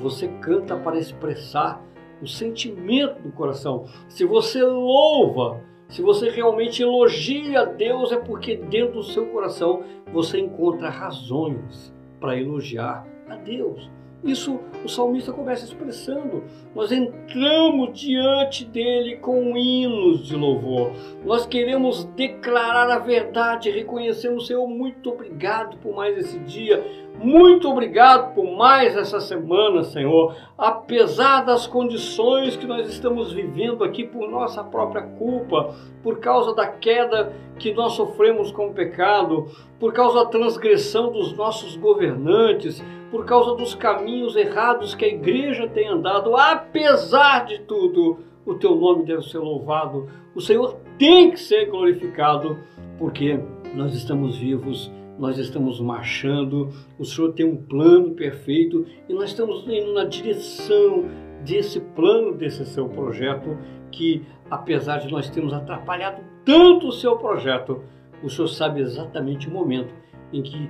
Você 0.00 0.28
canta 0.40 0.76
para 0.76 0.98
expressar 0.98 1.82
o 2.22 2.28
sentimento 2.28 3.22
do 3.22 3.32
coração. 3.32 3.86
Se 4.08 4.24
você 4.24 4.62
louva, 4.62 5.60
se 5.94 6.02
você 6.02 6.28
realmente 6.28 6.82
elogia 6.82 7.64
Deus, 7.64 8.10
é 8.10 8.16
porque 8.16 8.56
dentro 8.56 8.94
do 8.94 9.02
seu 9.04 9.26
coração 9.26 9.84
você 10.12 10.40
encontra 10.40 10.90
razões 10.90 11.94
para 12.18 12.36
elogiar 12.36 13.06
a 13.28 13.36
Deus. 13.36 13.88
Isso 14.24 14.58
o 14.84 14.88
salmista 14.88 15.32
começa 15.32 15.64
expressando. 15.64 16.42
Nós 16.74 16.90
entramos 16.90 17.96
diante 17.96 18.64
dele 18.64 19.18
com 19.18 19.56
hinos 19.56 20.26
de 20.26 20.34
louvor. 20.34 20.90
Nós 21.24 21.46
queremos 21.46 22.02
declarar 22.16 22.90
a 22.90 22.98
verdade, 22.98 23.70
reconhecemos, 23.70 24.48
Senhor, 24.48 24.66
muito 24.66 25.10
obrigado 25.10 25.76
por 25.76 25.94
mais 25.94 26.18
esse 26.18 26.40
dia. 26.40 26.84
Muito 27.16 27.70
obrigado 27.70 28.34
por 28.34 28.44
mais 28.56 28.96
essa 28.96 29.20
semana, 29.20 29.84
Senhor. 29.84 30.34
Apesar 30.58 31.44
das 31.44 31.66
condições 31.66 32.56
que 32.56 32.66
nós 32.66 32.88
estamos 32.88 33.32
vivendo 33.32 33.84
aqui 33.84 34.04
por 34.04 34.28
nossa 34.28 34.64
própria 34.64 35.02
culpa, 35.02 35.74
por 36.02 36.18
causa 36.18 36.54
da 36.54 36.66
queda 36.66 37.32
que 37.58 37.72
nós 37.72 37.92
sofremos 37.92 38.50
com 38.50 38.68
o 38.68 38.74
pecado, 38.74 39.46
por 39.78 39.92
causa 39.92 40.24
da 40.24 40.30
transgressão 40.30 41.12
dos 41.12 41.32
nossos 41.36 41.76
governantes, 41.76 42.84
por 43.12 43.24
causa 43.24 43.54
dos 43.54 43.76
caminhos 43.76 44.34
errados 44.34 44.94
que 44.94 45.04
a 45.04 45.08
igreja 45.08 45.68
tem 45.68 45.88
andado, 45.88 46.36
apesar 46.36 47.46
de 47.46 47.60
tudo, 47.60 48.18
o 48.44 48.54
teu 48.54 48.74
nome 48.74 49.04
deve 49.04 49.22
ser 49.22 49.38
louvado. 49.38 50.08
O 50.34 50.40
Senhor 50.40 50.76
tem 50.98 51.30
que 51.30 51.38
ser 51.38 51.66
glorificado, 51.66 52.58
porque 52.98 53.38
nós 53.72 53.94
estamos 53.94 54.36
vivos 54.36 54.90
nós 55.18 55.38
estamos 55.38 55.80
marchando, 55.80 56.70
o 56.98 57.04
Senhor 57.04 57.32
tem 57.32 57.46
um 57.46 57.56
plano 57.56 58.12
perfeito 58.12 58.84
e 59.08 59.12
nós 59.12 59.30
estamos 59.30 59.66
indo 59.68 59.92
na 59.92 60.04
direção 60.04 61.04
desse 61.44 61.80
plano, 61.80 62.34
desse 62.34 62.64
seu 62.66 62.88
projeto, 62.88 63.56
que 63.90 64.24
apesar 64.50 64.98
de 64.98 65.10
nós 65.10 65.30
termos 65.30 65.52
atrapalhado 65.52 66.22
tanto 66.44 66.88
o 66.88 66.92
seu 66.92 67.16
projeto, 67.16 67.82
o 68.22 68.28
Senhor 68.28 68.48
sabe 68.48 68.80
exatamente 68.80 69.48
o 69.48 69.50
momento 69.50 69.94
em 70.32 70.42
que 70.42 70.68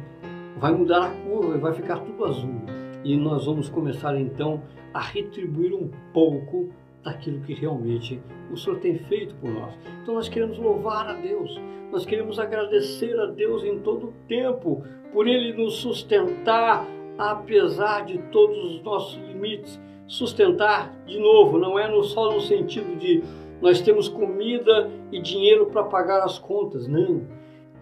vai 0.59 0.73
mudar 0.73 1.07
a 1.07 1.11
curva 1.11 1.57
e 1.57 1.59
vai 1.59 1.73
ficar 1.73 1.99
tudo 2.01 2.25
azul. 2.25 2.63
E 3.03 3.17
nós 3.17 3.47
vamos 3.47 3.69
começar 3.69 4.19
então 4.19 4.63
a 4.93 5.01
retribuir 5.01 5.75
um 5.75 5.91
pouco 6.13 6.71
daquilo 7.03 7.41
que 7.41 7.55
realmente 7.55 8.21
o 8.51 8.57
Senhor 8.57 8.79
tem 8.79 8.99
feito 8.99 9.35
por 9.37 9.51
nós. 9.51 9.75
Então 10.05 10.17
nós 10.17 10.29
queremos 10.29 10.59
louvar 10.59 11.09
a 11.09 11.15
Deus, 11.15 11.59
nós 11.91 12.05
queremos 12.05 12.39
agradecer 12.39 13.19
a 13.19 13.25
Deus 13.25 13.65
em 13.65 13.79
todo 13.79 14.09
o 14.09 14.15
tempo 14.29 14.85
por 15.11 15.27
Ele 15.27 15.55
nos 15.55 15.77
sustentar 15.77 16.87
apesar 17.17 18.05
de 18.05 18.19
todos 18.31 18.75
os 18.75 18.83
nossos 18.83 19.17
limites. 19.27 19.81
Sustentar, 20.07 20.95
de 21.07 21.19
novo, 21.19 21.57
não 21.57 21.79
é 21.79 21.91
só 22.03 22.31
no 22.31 22.39
sentido 22.43 22.99
de 22.99 23.23
nós 23.63 23.81
temos 23.81 24.07
comida 24.07 24.91
e 25.11 25.19
dinheiro 25.19 25.71
para 25.71 25.85
pagar 25.85 26.23
as 26.23 26.39
contas, 26.39 26.87
não. 26.87 27.23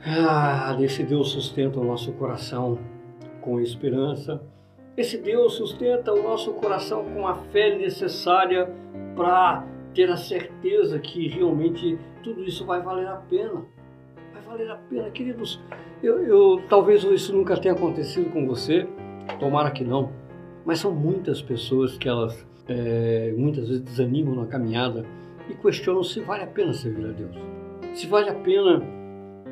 Ah, 0.07 0.77
esse 0.81 1.03
Deus 1.03 1.31
sustenta 1.33 1.81
o 1.81 1.85
nosso 1.85 2.13
coração 2.13 2.79
com 3.41 3.59
esperança. 3.59 4.41
Esse 4.97 5.19
Deus 5.19 5.55
sustenta 5.55 6.13
o 6.13 6.23
nosso 6.23 6.53
coração 6.53 7.05
com 7.07 7.27
a 7.27 7.35
fé 7.35 7.77
necessária 7.77 8.73
para 9.17 9.67
ter 9.95 10.11
a 10.11 10.17
certeza 10.17 10.99
que 10.99 11.29
realmente 11.29 11.99
tudo 12.23 12.45
isso 12.45 12.65
vai 12.65 12.81
valer 12.83 13.07
a 13.09 13.17
pena. 13.17 13.65
Vai 14.33 14.43
valer 14.47 14.71
a 14.71 14.77
pena, 14.77 15.11
queridos. 15.11 15.61
Eu, 16.03 16.25
eu 16.25 16.63
talvez 16.69 17.05
isso 17.05 17.35
nunca 17.35 17.57
tenha 17.57 17.75
acontecido 17.75 18.31
com 18.31 18.47
você, 18.47 18.87
tomara 19.39 19.71
que 19.71 19.85
não. 19.85 20.11
Mas 20.65 20.79
são 20.79 20.93
muitas 20.93 21.43
pessoas 21.43 21.99
que 21.99 22.09
elas 22.09 22.47
é, 22.69 23.35
muitas 23.37 23.69
vezes 23.69 23.83
desanimam 23.83 24.35
na 24.35 24.47
caminhada 24.47 25.05
e 25.49 25.55
questionam 25.55 26.03
se 26.03 26.21
vale 26.21 26.45
a 26.45 26.47
pena 26.47 26.73
servir 26.73 27.07
a 27.07 27.13
Deus. 27.13 27.37
Se 27.95 28.07
vale 28.07 28.31
a 28.31 28.35
pena 28.35 28.83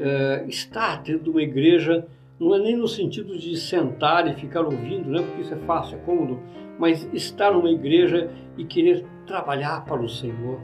é, 0.01 0.45
estar 0.49 1.03
dentro 1.03 1.25
de 1.25 1.31
uma 1.31 1.43
igreja, 1.43 2.07
não 2.41 2.55
é 2.55 2.59
nem 2.59 2.75
no 2.75 2.89
sentido 2.89 3.37
de 3.37 3.55
sentar 3.57 4.27
e 4.27 4.35
ficar 4.35 4.63
ouvindo, 4.63 5.11
né, 5.11 5.21
porque 5.21 5.43
isso 5.43 5.53
é 5.53 5.59
fácil, 5.59 5.99
é 5.99 6.01
cômodo, 6.01 6.41
mas 6.79 7.07
estar 7.13 7.53
numa 7.53 7.71
igreja 7.71 8.31
e 8.57 8.65
querer 8.65 9.05
trabalhar 9.27 9.85
para 9.85 10.01
o 10.01 10.09
Senhor 10.09 10.59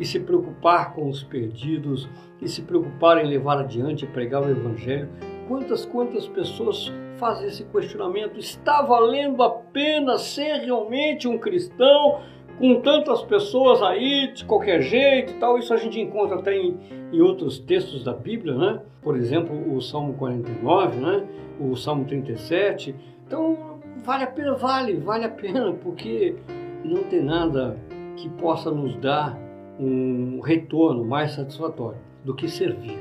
e 0.00 0.04
se 0.04 0.18
preocupar 0.18 0.92
com 0.92 1.08
os 1.08 1.22
perdidos 1.22 2.08
e 2.42 2.48
se 2.48 2.62
preocupar 2.62 3.18
em 3.18 3.28
levar 3.28 3.58
adiante 3.58 4.04
e 4.04 4.08
pregar 4.08 4.42
o 4.42 4.50
Evangelho. 4.50 5.08
Quantas, 5.46 5.86
quantas 5.86 6.26
pessoas 6.26 6.92
fazem 7.18 7.46
esse 7.46 7.64
questionamento? 7.64 8.40
Está 8.40 8.82
valendo 8.82 9.42
a 9.42 9.50
pena 9.50 10.18
ser 10.18 10.64
realmente 10.64 11.28
um 11.28 11.38
cristão 11.38 12.20
com 12.60 12.80
tantas 12.82 13.22
pessoas 13.22 13.82
aí 13.82 14.32
de 14.34 14.44
qualquer 14.44 14.82
jeito 14.82 15.32
e 15.32 15.36
tal? 15.36 15.58
Isso 15.58 15.72
a 15.72 15.78
gente 15.78 15.98
encontra 15.98 16.36
até 16.36 16.54
em, 16.54 16.76
em 17.10 17.20
outros 17.20 17.58
textos 17.58 18.04
da 18.04 18.12
Bíblia, 18.12 18.54
né? 18.54 18.80
Por 19.02 19.16
exemplo, 19.16 19.74
o 19.74 19.80
Salmo 19.80 20.12
49, 20.12 21.00
né? 21.00 21.26
o 21.60 21.76
Salmo 21.76 22.04
37. 22.04 22.94
Então, 23.26 23.78
vale 24.04 24.24
a 24.24 24.26
pena, 24.26 24.54
vale, 24.54 24.94
vale 24.94 25.24
a 25.24 25.28
pena, 25.28 25.72
porque 25.72 26.36
não 26.84 27.04
tem 27.04 27.22
nada 27.22 27.76
que 28.16 28.28
possa 28.28 28.70
nos 28.70 28.96
dar 28.96 29.38
um 29.78 30.40
retorno 30.40 31.04
mais 31.04 31.32
satisfatório 31.32 31.98
do 32.24 32.34
que 32.34 32.48
servir, 32.48 32.98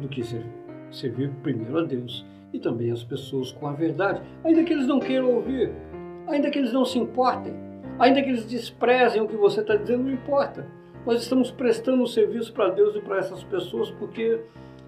do 0.00 0.08
que 0.08 0.22
servir. 0.22 0.58
Servir 0.90 1.30
primeiro 1.42 1.78
a 1.78 1.82
Deus 1.82 2.24
e 2.52 2.58
também 2.58 2.90
as 2.90 3.04
pessoas 3.04 3.52
com 3.52 3.66
a 3.66 3.72
verdade, 3.72 4.22
ainda 4.42 4.64
que 4.64 4.72
eles 4.72 4.86
não 4.86 4.98
queiram 4.98 5.34
ouvir, 5.34 5.70
ainda 6.26 6.50
que 6.50 6.58
eles 6.58 6.72
não 6.72 6.84
se 6.84 6.98
importem, 6.98 7.54
ainda 7.98 8.22
que 8.22 8.28
eles 8.28 8.46
desprezem 8.46 9.22
o 9.22 9.28
que 9.28 9.36
você 9.36 9.60
está 9.60 9.76
dizendo, 9.76 10.04
não 10.04 10.12
importa. 10.12 10.66
Nós 11.06 11.22
estamos 11.22 11.50
prestando 11.50 12.02
um 12.02 12.06
serviço 12.06 12.52
para 12.52 12.70
Deus 12.70 12.94
e 12.94 13.00
para 13.00 13.18
essas 13.18 13.42
pessoas 13.44 13.90
porque 13.90 14.40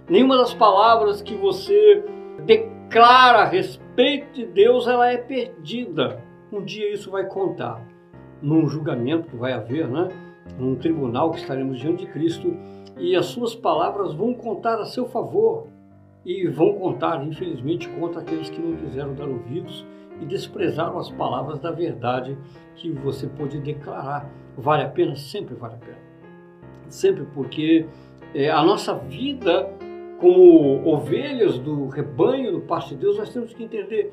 nenhuma 0.08 0.36
das 0.36 0.52
palavras 0.52 1.22
que 1.22 1.34
você 1.34 2.04
declara 2.44 3.38
a 3.38 3.44
respeito 3.44 4.32
de 4.32 4.46
Deus, 4.46 4.86
ela 4.86 5.10
é 5.10 5.16
perdida. 5.16 6.22
Um 6.52 6.62
dia 6.62 6.92
isso 6.92 7.10
vai 7.10 7.26
contar. 7.26 7.80
Num 8.42 8.68
julgamento 8.68 9.28
que 9.28 9.36
vai 9.36 9.52
haver, 9.52 9.86
né? 9.88 10.08
num 10.58 10.74
tribunal 10.74 11.30
que 11.30 11.38
estaremos 11.38 11.78
diante 11.78 12.04
de 12.04 12.12
Cristo, 12.12 12.56
e 12.98 13.16
as 13.16 13.26
suas 13.26 13.54
palavras 13.54 14.12
vão 14.12 14.34
contar 14.34 14.78
a 14.78 14.84
seu 14.84 15.06
favor 15.06 15.66
e 16.24 16.46
vão 16.48 16.74
contar, 16.74 17.24
infelizmente, 17.24 17.88
contra 17.88 18.20
aqueles 18.20 18.50
que 18.50 18.60
não 18.60 18.76
quiseram 18.76 19.14
dar 19.14 19.26
ouvidos 19.26 19.86
e 20.20 20.26
desprezaram 20.26 20.98
as 20.98 21.10
palavras 21.10 21.58
da 21.58 21.70
verdade 21.70 22.36
que 22.76 22.90
você 22.90 23.26
pode 23.26 23.58
declarar. 23.60 24.30
Vale 24.56 24.82
a 24.82 24.88
pena? 24.88 25.16
Sempre 25.16 25.54
vale 25.54 25.74
a 25.74 25.78
pena. 25.78 25.98
Sempre 26.88 27.24
porque 27.34 27.86
é, 28.34 28.50
a 28.50 28.62
nossa 28.62 28.94
vida 28.94 29.70
como 30.20 30.86
ovelhas 30.86 31.58
do 31.58 31.88
rebanho 31.88 32.52
do 32.52 32.60
pasto 32.60 32.90
de 32.90 32.96
Deus, 32.96 33.16
nós 33.16 33.32
temos 33.32 33.54
que 33.54 33.64
entender 33.64 34.12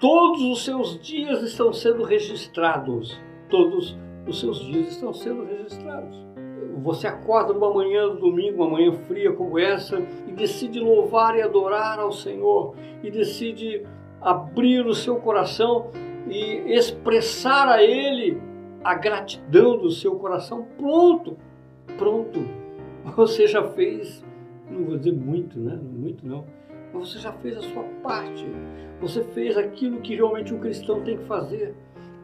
todos 0.00 0.42
os 0.42 0.64
seus 0.64 0.98
dias 1.00 1.42
estão 1.42 1.72
sendo 1.72 2.02
registrados. 2.02 3.18
Todos 3.48 3.96
os 4.26 4.40
seus 4.40 4.58
dias 4.58 4.88
estão 4.88 5.12
sendo 5.12 5.44
registrados. 5.44 6.16
Você 6.82 7.06
acorda 7.06 7.52
numa 7.52 7.72
manhã 7.72 8.08
do 8.08 8.16
domingo, 8.16 8.62
uma 8.62 8.72
manhã 8.72 8.92
fria 8.92 9.32
como 9.32 9.58
essa, 9.58 9.98
e 10.26 10.32
decide 10.32 10.80
louvar 10.80 11.36
e 11.36 11.42
adorar 11.42 11.98
ao 11.98 12.12
Senhor, 12.12 12.74
e 13.02 13.10
decide 13.10 13.86
abrir 14.28 14.86
o 14.86 14.94
seu 14.94 15.16
coração 15.16 15.90
e 16.28 16.74
expressar 16.74 17.68
a 17.68 17.82
Ele 17.82 18.40
a 18.82 18.94
gratidão 18.94 19.78
do 19.78 19.90
seu 19.90 20.16
coração. 20.16 20.66
Pronto, 20.76 21.36
pronto. 21.96 22.40
Você 23.16 23.46
já 23.46 23.62
fez 23.62 24.24
não 24.70 24.84
vou 24.84 24.96
dizer 24.96 25.12
muito, 25.12 25.58
né? 25.58 25.78
Muito 25.80 26.26
não. 26.26 26.44
Mas 26.92 27.08
você 27.10 27.18
já 27.18 27.32
fez 27.32 27.56
a 27.56 27.62
sua 27.62 27.84
parte. 28.02 28.46
Você 29.00 29.22
fez 29.22 29.56
aquilo 29.56 30.00
que 30.00 30.14
realmente 30.14 30.52
um 30.52 30.58
cristão 30.58 31.02
tem 31.02 31.18
que 31.18 31.24
fazer. 31.24 31.74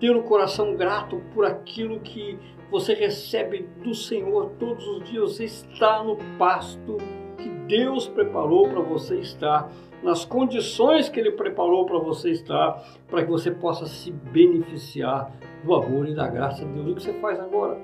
Ter 0.01 0.11
o 0.11 0.23
coração 0.23 0.75
grato 0.75 1.23
por 1.33 1.45
aquilo 1.45 2.01
que 2.01 2.39
você 2.71 2.95
recebe 2.95 3.69
do 3.85 3.95
Senhor 3.95 4.51
todos 4.59 4.87
os 4.89 5.05
dias. 5.09 5.37
Você 5.37 5.45
está 5.45 6.03
no 6.03 6.17
pasto 6.37 6.97
que 7.39 7.49
Deus 7.69 8.09
preparou 8.09 8.69
para 8.69 8.81
você 8.81 9.19
estar, 9.19 9.71
nas 10.03 10.25
condições 10.25 11.09
que 11.09 11.21
Ele 11.21 11.33
preparou 11.33 11.87
para 11.87 11.99
você 11.99 12.31
estar, 12.31 12.83
para 13.09 13.25
que 13.25 13.31
você 13.31 13.51
possa 13.51 13.87
se 13.87 14.11
beneficiar 14.11 15.31
do 15.65 15.75
amor 15.75 16.09
e 16.09 16.15
da 16.15 16.29
graça 16.29 16.65
de 16.65 16.73
Deus. 16.73 16.89
O 16.89 16.95
que 16.95 17.03
você 17.03 17.13
faz 17.15 17.39
agora? 17.39 17.79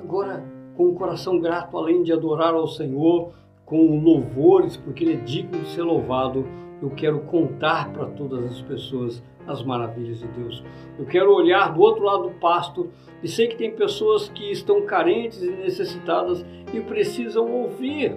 Agora, 0.00 0.44
com 0.76 0.88
o 0.88 0.94
coração 0.94 1.40
grato, 1.40 1.76
além 1.76 2.02
de 2.02 2.12
adorar 2.12 2.54
ao 2.54 2.68
Senhor, 2.68 3.32
com 3.64 3.98
louvores, 3.98 4.76
porque 4.76 5.04
Ele 5.04 5.14
é 5.14 5.16
digno 5.16 5.58
de 5.58 5.68
ser 5.70 5.82
louvado. 5.82 6.46
Eu 6.80 6.90
quero 6.90 7.20
contar 7.20 7.90
para 7.92 8.06
todas 8.06 8.44
as 8.44 8.60
pessoas 8.62 9.22
as 9.46 9.62
maravilhas 9.62 10.18
de 10.18 10.28
Deus. 10.28 10.62
Eu 10.98 11.06
quero 11.06 11.32
olhar 11.32 11.72
do 11.72 11.80
outro 11.80 12.04
lado 12.04 12.24
do 12.24 12.30
pasto 12.38 12.90
e 13.22 13.28
sei 13.28 13.46
que 13.46 13.56
tem 13.56 13.74
pessoas 13.74 14.28
que 14.28 14.50
estão 14.50 14.82
carentes 14.82 15.42
e 15.42 15.50
necessitadas 15.50 16.44
e 16.72 16.80
precisam 16.80 17.50
ouvir, 17.50 18.14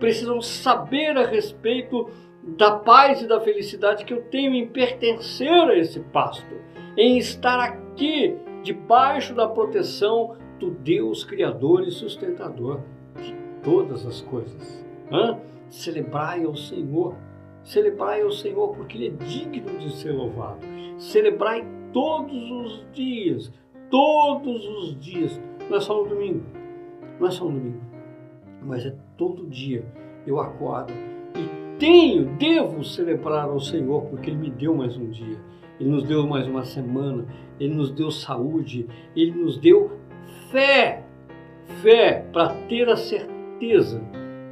precisam 0.00 0.40
saber 0.40 1.16
a 1.16 1.26
respeito 1.26 2.08
da 2.42 2.72
paz 2.72 3.22
e 3.22 3.26
da 3.26 3.40
felicidade 3.40 4.04
que 4.04 4.12
eu 4.12 4.22
tenho 4.22 4.54
em 4.54 4.66
pertencer 4.66 5.48
a 5.48 5.76
esse 5.76 6.00
pasto, 6.00 6.54
em 6.96 7.16
estar 7.16 7.60
aqui 7.60 8.36
debaixo 8.62 9.34
da 9.34 9.48
proteção 9.48 10.36
do 10.58 10.70
Deus 10.70 11.24
Criador 11.24 11.82
e 11.86 11.90
sustentador 11.90 12.80
de 13.22 13.34
todas 13.62 14.04
as 14.04 14.20
coisas. 14.22 14.84
Hã? 15.10 15.38
Celebrai 15.70 16.44
ao 16.44 16.56
Senhor, 16.56 17.14
celebrai 17.62 18.22
ao 18.22 18.32
Senhor 18.32 18.74
porque 18.74 18.98
Ele 18.98 19.08
é 19.08 19.24
digno 19.24 19.78
de 19.78 19.92
ser 19.96 20.12
louvado. 20.12 20.60
Celebrai 20.98 21.64
todos 21.92 22.50
os 22.50 22.86
dias, 22.92 23.52
todos 23.90 24.66
os 24.66 24.98
dias. 24.98 25.40
Não 25.70 25.76
é 25.76 25.80
só 25.80 26.02
no 26.02 26.08
domingo, 26.08 26.44
não 27.18 27.28
é 27.28 27.30
só 27.30 27.44
no 27.44 27.52
domingo, 27.52 27.80
mas 28.62 28.84
é 28.84 28.94
todo 29.16 29.46
dia. 29.46 29.84
Eu 30.26 30.38
acordo 30.38 30.92
tenho, 31.82 32.26
devo 32.36 32.84
celebrar 32.84 33.48
ao 33.48 33.58
Senhor 33.58 34.02
porque 34.02 34.30
Ele 34.30 34.38
me 34.38 34.50
deu 34.50 34.72
mais 34.72 34.96
um 34.96 35.10
dia. 35.10 35.36
Ele 35.80 35.90
nos 35.90 36.04
deu 36.04 36.24
mais 36.24 36.46
uma 36.46 36.64
semana, 36.64 37.26
Ele 37.58 37.74
nos 37.74 37.90
deu 37.90 38.08
saúde, 38.08 38.86
Ele 39.16 39.32
nos 39.32 39.58
deu 39.58 39.90
fé, 40.52 41.04
fé 41.82 42.24
para 42.32 42.50
ter 42.68 42.88
a 42.88 42.96
certeza 42.96 44.00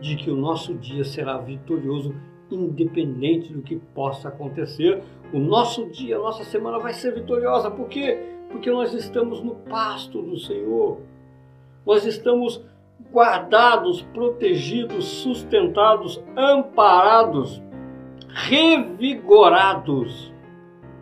de 0.00 0.16
que 0.16 0.28
o 0.28 0.34
nosso 0.34 0.74
dia 0.74 1.04
será 1.04 1.38
vitorioso, 1.38 2.12
independente 2.50 3.52
do 3.52 3.62
que 3.62 3.76
possa 3.76 4.26
acontecer. 4.26 5.00
O 5.32 5.38
nosso 5.38 5.88
dia, 5.88 6.16
a 6.16 6.18
nossa 6.18 6.42
semana 6.42 6.80
vai 6.80 6.92
ser 6.92 7.14
vitoriosa, 7.14 7.70
por 7.70 7.86
quê? 7.86 8.18
Porque 8.50 8.68
nós 8.72 8.92
estamos 8.92 9.40
no 9.40 9.54
pasto 9.54 10.20
do 10.20 10.36
Senhor, 10.36 10.98
nós 11.86 12.04
estamos 12.04 12.60
guardados, 13.12 14.02
protegidos, 14.14 15.04
sustentados, 15.04 16.22
amparados, 16.36 17.62
revigorados 18.28 20.32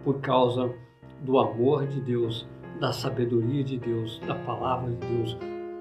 por 0.05 0.21
causa 0.21 0.73
do 1.21 1.39
amor 1.39 1.87
de 1.87 2.01
Deus, 2.01 2.49
da 2.81 2.93
sabedoria 2.93 3.65
de 3.65 3.79
Deus, 3.79 4.21
da 4.27 4.35
palavra 4.35 4.91
de 4.93 5.07
Deus, 5.07 5.37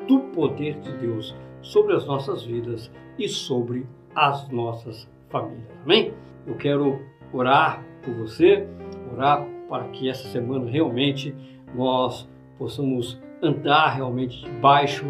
do 0.08 0.20
poder 0.34 0.80
de 0.80 0.92
Deus 0.98 1.36
sobre 1.62 1.96
as 1.96 2.06
nossas 2.06 2.44
vidas 2.44 2.92
e 3.18 3.28
sobre 3.28 3.88
as 4.16 4.48
nossas 4.50 5.10
famílias. 5.30 5.68
Amém? 5.84 6.14
Eu 6.46 6.56
quero 6.56 7.00
orar 7.32 7.84
por 8.04 8.14
você, 8.16 8.68
orar 9.14 9.46
para 9.70 9.88
que 9.90 10.10
essa 10.10 10.28
semana 10.30 10.70
realmente 10.70 11.36
nós 11.76 12.28
possamos 12.58 13.22
andar 13.42 13.90
realmente 13.90 14.44
debaixo 14.44 15.06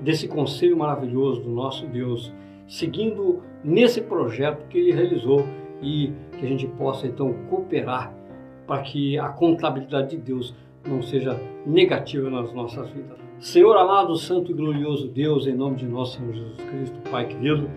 desse 0.00 0.26
conselho 0.26 0.76
maravilhoso 0.76 1.42
do 1.42 1.50
nosso 1.50 1.86
Deus, 1.86 2.32
seguindo 2.66 3.42
nesse 3.62 4.00
projeto 4.00 4.66
que 4.68 4.78
ele 4.78 4.92
realizou 4.92 5.44
e 5.82 6.12
que 6.38 6.44
a 6.44 6.48
gente 6.48 6.66
possa 6.66 7.06
então 7.06 7.34
cooperar 7.48 8.14
para 8.66 8.82
que 8.82 9.18
a 9.18 9.28
contabilidade 9.28 10.10
de 10.10 10.18
Deus 10.18 10.54
não 10.86 11.02
seja 11.02 11.38
negativa 11.66 12.30
nas 12.30 12.52
nossas 12.52 12.88
vidas. 12.90 13.18
Senhor 13.38 13.76
amado, 13.76 14.14
santo 14.16 14.50
e 14.50 14.54
glorioso 14.54 15.08
Deus, 15.08 15.46
em 15.46 15.54
nome 15.54 15.76
de 15.76 15.86
nosso 15.86 16.18
Senhor 16.18 16.32
Jesus 16.32 16.60
Cristo, 16.62 17.10
Pai 17.10 17.26
querido, 17.26 17.68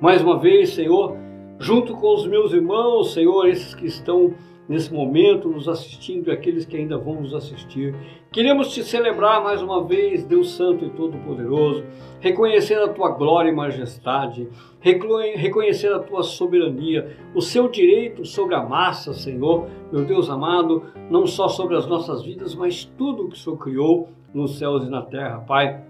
mais 0.00 0.22
uma 0.22 0.38
vez, 0.38 0.70
Senhor, 0.70 1.16
junto 1.58 1.94
com 1.94 2.14
os 2.14 2.26
meus 2.26 2.52
irmãos, 2.52 3.12
Senhor, 3.12 3.46
esses 3.46 3.74
que 3.74 3.86
estão 3.86 4.34
nesse 4.68 4.92
momento 4.92 5.48
nos 5.48 5.68
assistindo 5.68 6.28
e 6.28 6.32
aqueles 6.32 6.64
que 6.64 6.76
ainda 6.76 6.96
vão 6.96 7.20
nos 7.20 7.34
assistir. 7.34 7.94
Queremos 8.30 8.72
te 8.72 8.82
celebrar 8.82 9.42
mais 9.42 9.60
uma 9.60 9.84
vez, 9.84 10.24
Deus 10.24 10.52
Santo 10.54 10.84
e 10.84 10.90
Todo-Poderoso, 10.90 11.84
reconhecer 12.20 12.78
a 12.78 12.88
tua 12.88 13.10
glória 13.10 13.50
e 13.50 13.54
majestade, 13.54 14.48
reconhecer 14.80 15.92
a 15.92 15.98
tua 15.98 16.22
soberania, 16.22 17.16
o 17.34 17.42
seu 17.42 17.68
direito 17.68 18.24
sobre 18.24 18.54
a 18.54 18.62
massa, 18.62 19.12
Senhor, 19.12 19.68
meu 19.92 20.04
Deus 20.04 20.30
amado, 20.30 20.84
não 21.10 21.26
só 21.26 21.48
sobre 21.48 21.76
as 21.76 21.86
nossas 21.86 22.22
vidas, 22.22 22.54
mas 22.54 22.84
tudo 22.84 23.24
o 23.24 23.28
que 23.28 23.36
o 23.36 23.38
Senhor 23.38 23.56
criou 23.58 24.08
nos 24.32 24.58
céus 24.58 24.84
e 24.84 24.88
na 24.88 25.02
terra, 25.02 25.38
Pai. 25.40 25.82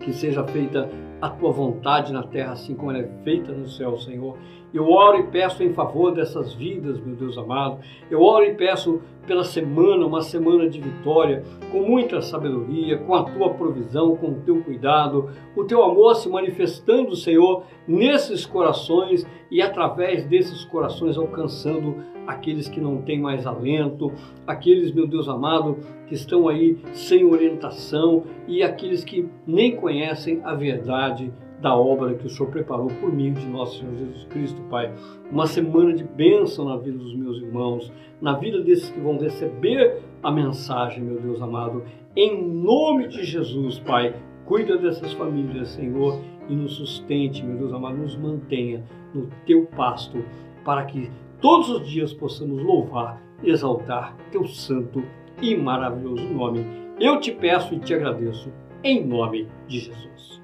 Que 0.00 0.12
seja 0.12 0.44
feita 0.44 0.88
a 1.20 1.28
tua 1.28 1.50
vontade 1.50 2.12
na 2.12 2.22
terra, 2.22 2.52
assim 2.52 2.74
como 2.74 2.90
ela 2.90 3.00
é 3.00 3.08
feita 3.24 3.52
no 3.52 3.66
céu, 3.66 3.98
Senhor. 3.98 4.36
Eu 4.72 4.88
oro 4.90 5.18
e 5.18 5.22
peço 5.24 5.62
em 5.62 5.72
favor 5.72 6.12
dessas 6.12 6.52
vidas, 6.52 7.00
meu 7.00 7.16
Deus 7.16 7.38
amado. 7.38 7.78
Eu 8.10 8.22
oro 8.22 8.44
e 8.44 8.54
peço 8.54 9.00
pela 9.26 9.42
semana, 9.42 10.06
uma 10.06 10.20
semana 10.20 10.68
de 10.68 10.80
vitória, 10.80 11.42
com 11.72 11.80
muita 11.80 12.20
sabedoria, 12.20 12.98
com 12.98 13.14
a 13.14 13.24
tua 13.24 13.54
provisão, 13.54 14.16
com 14.16 14.28
o 14.28 14.40
teu 14.40 14.62
cuidado, 14.62 15.30
o 15.56 15.64
teu 15.64 15.82
amor 15.82 16.14
se 16.16 16.28
manifestando, 16.28 17.16
Senhor, 17.16 17.64
nesses 17.86 18.44
corações 18.44 19.26
e 19.50 19.62
através 19.62 20.24
desses 20.26 20.64
corações 20.64 21.16
alcançando 21.16 21.96
aqueles 22.26 22.68
que 22.68 22.78
não 22.78 23.00
têm 23.00 23.18
mais 23.18 23.46
alento, 23.46 24.12
aqueles, 24.46 24.92
meu 24.92 25.06
Deus 25.06 25.28
amado, 25.30 25.78
que 26.06 26.14
estão 26.14 26.46
aí 26.46 26.76
sem 26.92 27.24
orientação 27.24 28.24
e 28.46 28.62
aqueles 28.62 29.02
que 29.02 29.26
nem 29.46 29.74
conhecem 29.74 30.42
a 30.44 30.54
verdade 30.54 31.07
da 31.60 31.74
obra 31.74 32.14
que 32.14 32.26
o 32.26 32.30
Senhor 32.30 32.50
preparou 32.50 32.86
por 33.00 33.12
mim, 33.12 33.32
de 33.32 33.46
nosso 33.46 33.78
Senhor 33.78 33.94
Jesus 33.96 34.24
Cristo, 34.24 34.60
Pai. 34.70 34.92
Uma 35.30 35.46
semana 35.46 35.92
de 35.92 36.04
bênção 36.04 36.64
na 36.64 36.76
vida 36.76 36.98
dos 36.98 37.14
meus 37.14 37.38
irmãos, 37.38 37.92
na 38.20 38.34
vida 38.34 38.60
desses 38.62 38.90
que 38.90 39.00
vão 39.00 39.18
receber 39.18 40.00
a 40.22 40.30
mensagem, 40.30 41.02
meu 41.02 41.20
Deus 41.20 41.42
amado. 41.42 41.82
Em 42.16 42.42
nome 42.42 43.08
de 43.08 43.24
Jesus, 43.24 43.78
Pai, 43.80 44.14
cuida 44.44 44.76
dessas 44.76 45.12
famílias, 45.12 45.68
Senhor, 45.68 46.20
e 46.48 46.54
nos 46.54 46.74
sustente, 46.74 47.44
meu 47.44 47.56
Deus 47.56 47.72
amado, 47.72 47.96
nos 47.96 48.16
mantenha 48.16 48.84
no 49.14 49.28
teu 49.44 49.66
pasto, 49.66 50.24
para 50.64 50.84
que 50.84 51.10
todos 51.40 51.68
os 51.68 51.88
dias 51.88 52.12
possamos 52.12 52.62
louvar, 52.62 53.22
exaltar 53.42 54.16
teu 54.30 54.46
santo 54.46 55.02
e 55.40 55.56
maravilhoso 55.56 56.24
nome. 56.28 56.64
Eu 56.98 57.20
te 57.20 57.30
peço 57.30 57.74
e 57.74 57.78
te 57.78 57.94
agradeço, 57.94 58.52
em 58.82 59.04
nome 59.04 59.46
de 59.66 59.80
Jesus. 59.80 60.37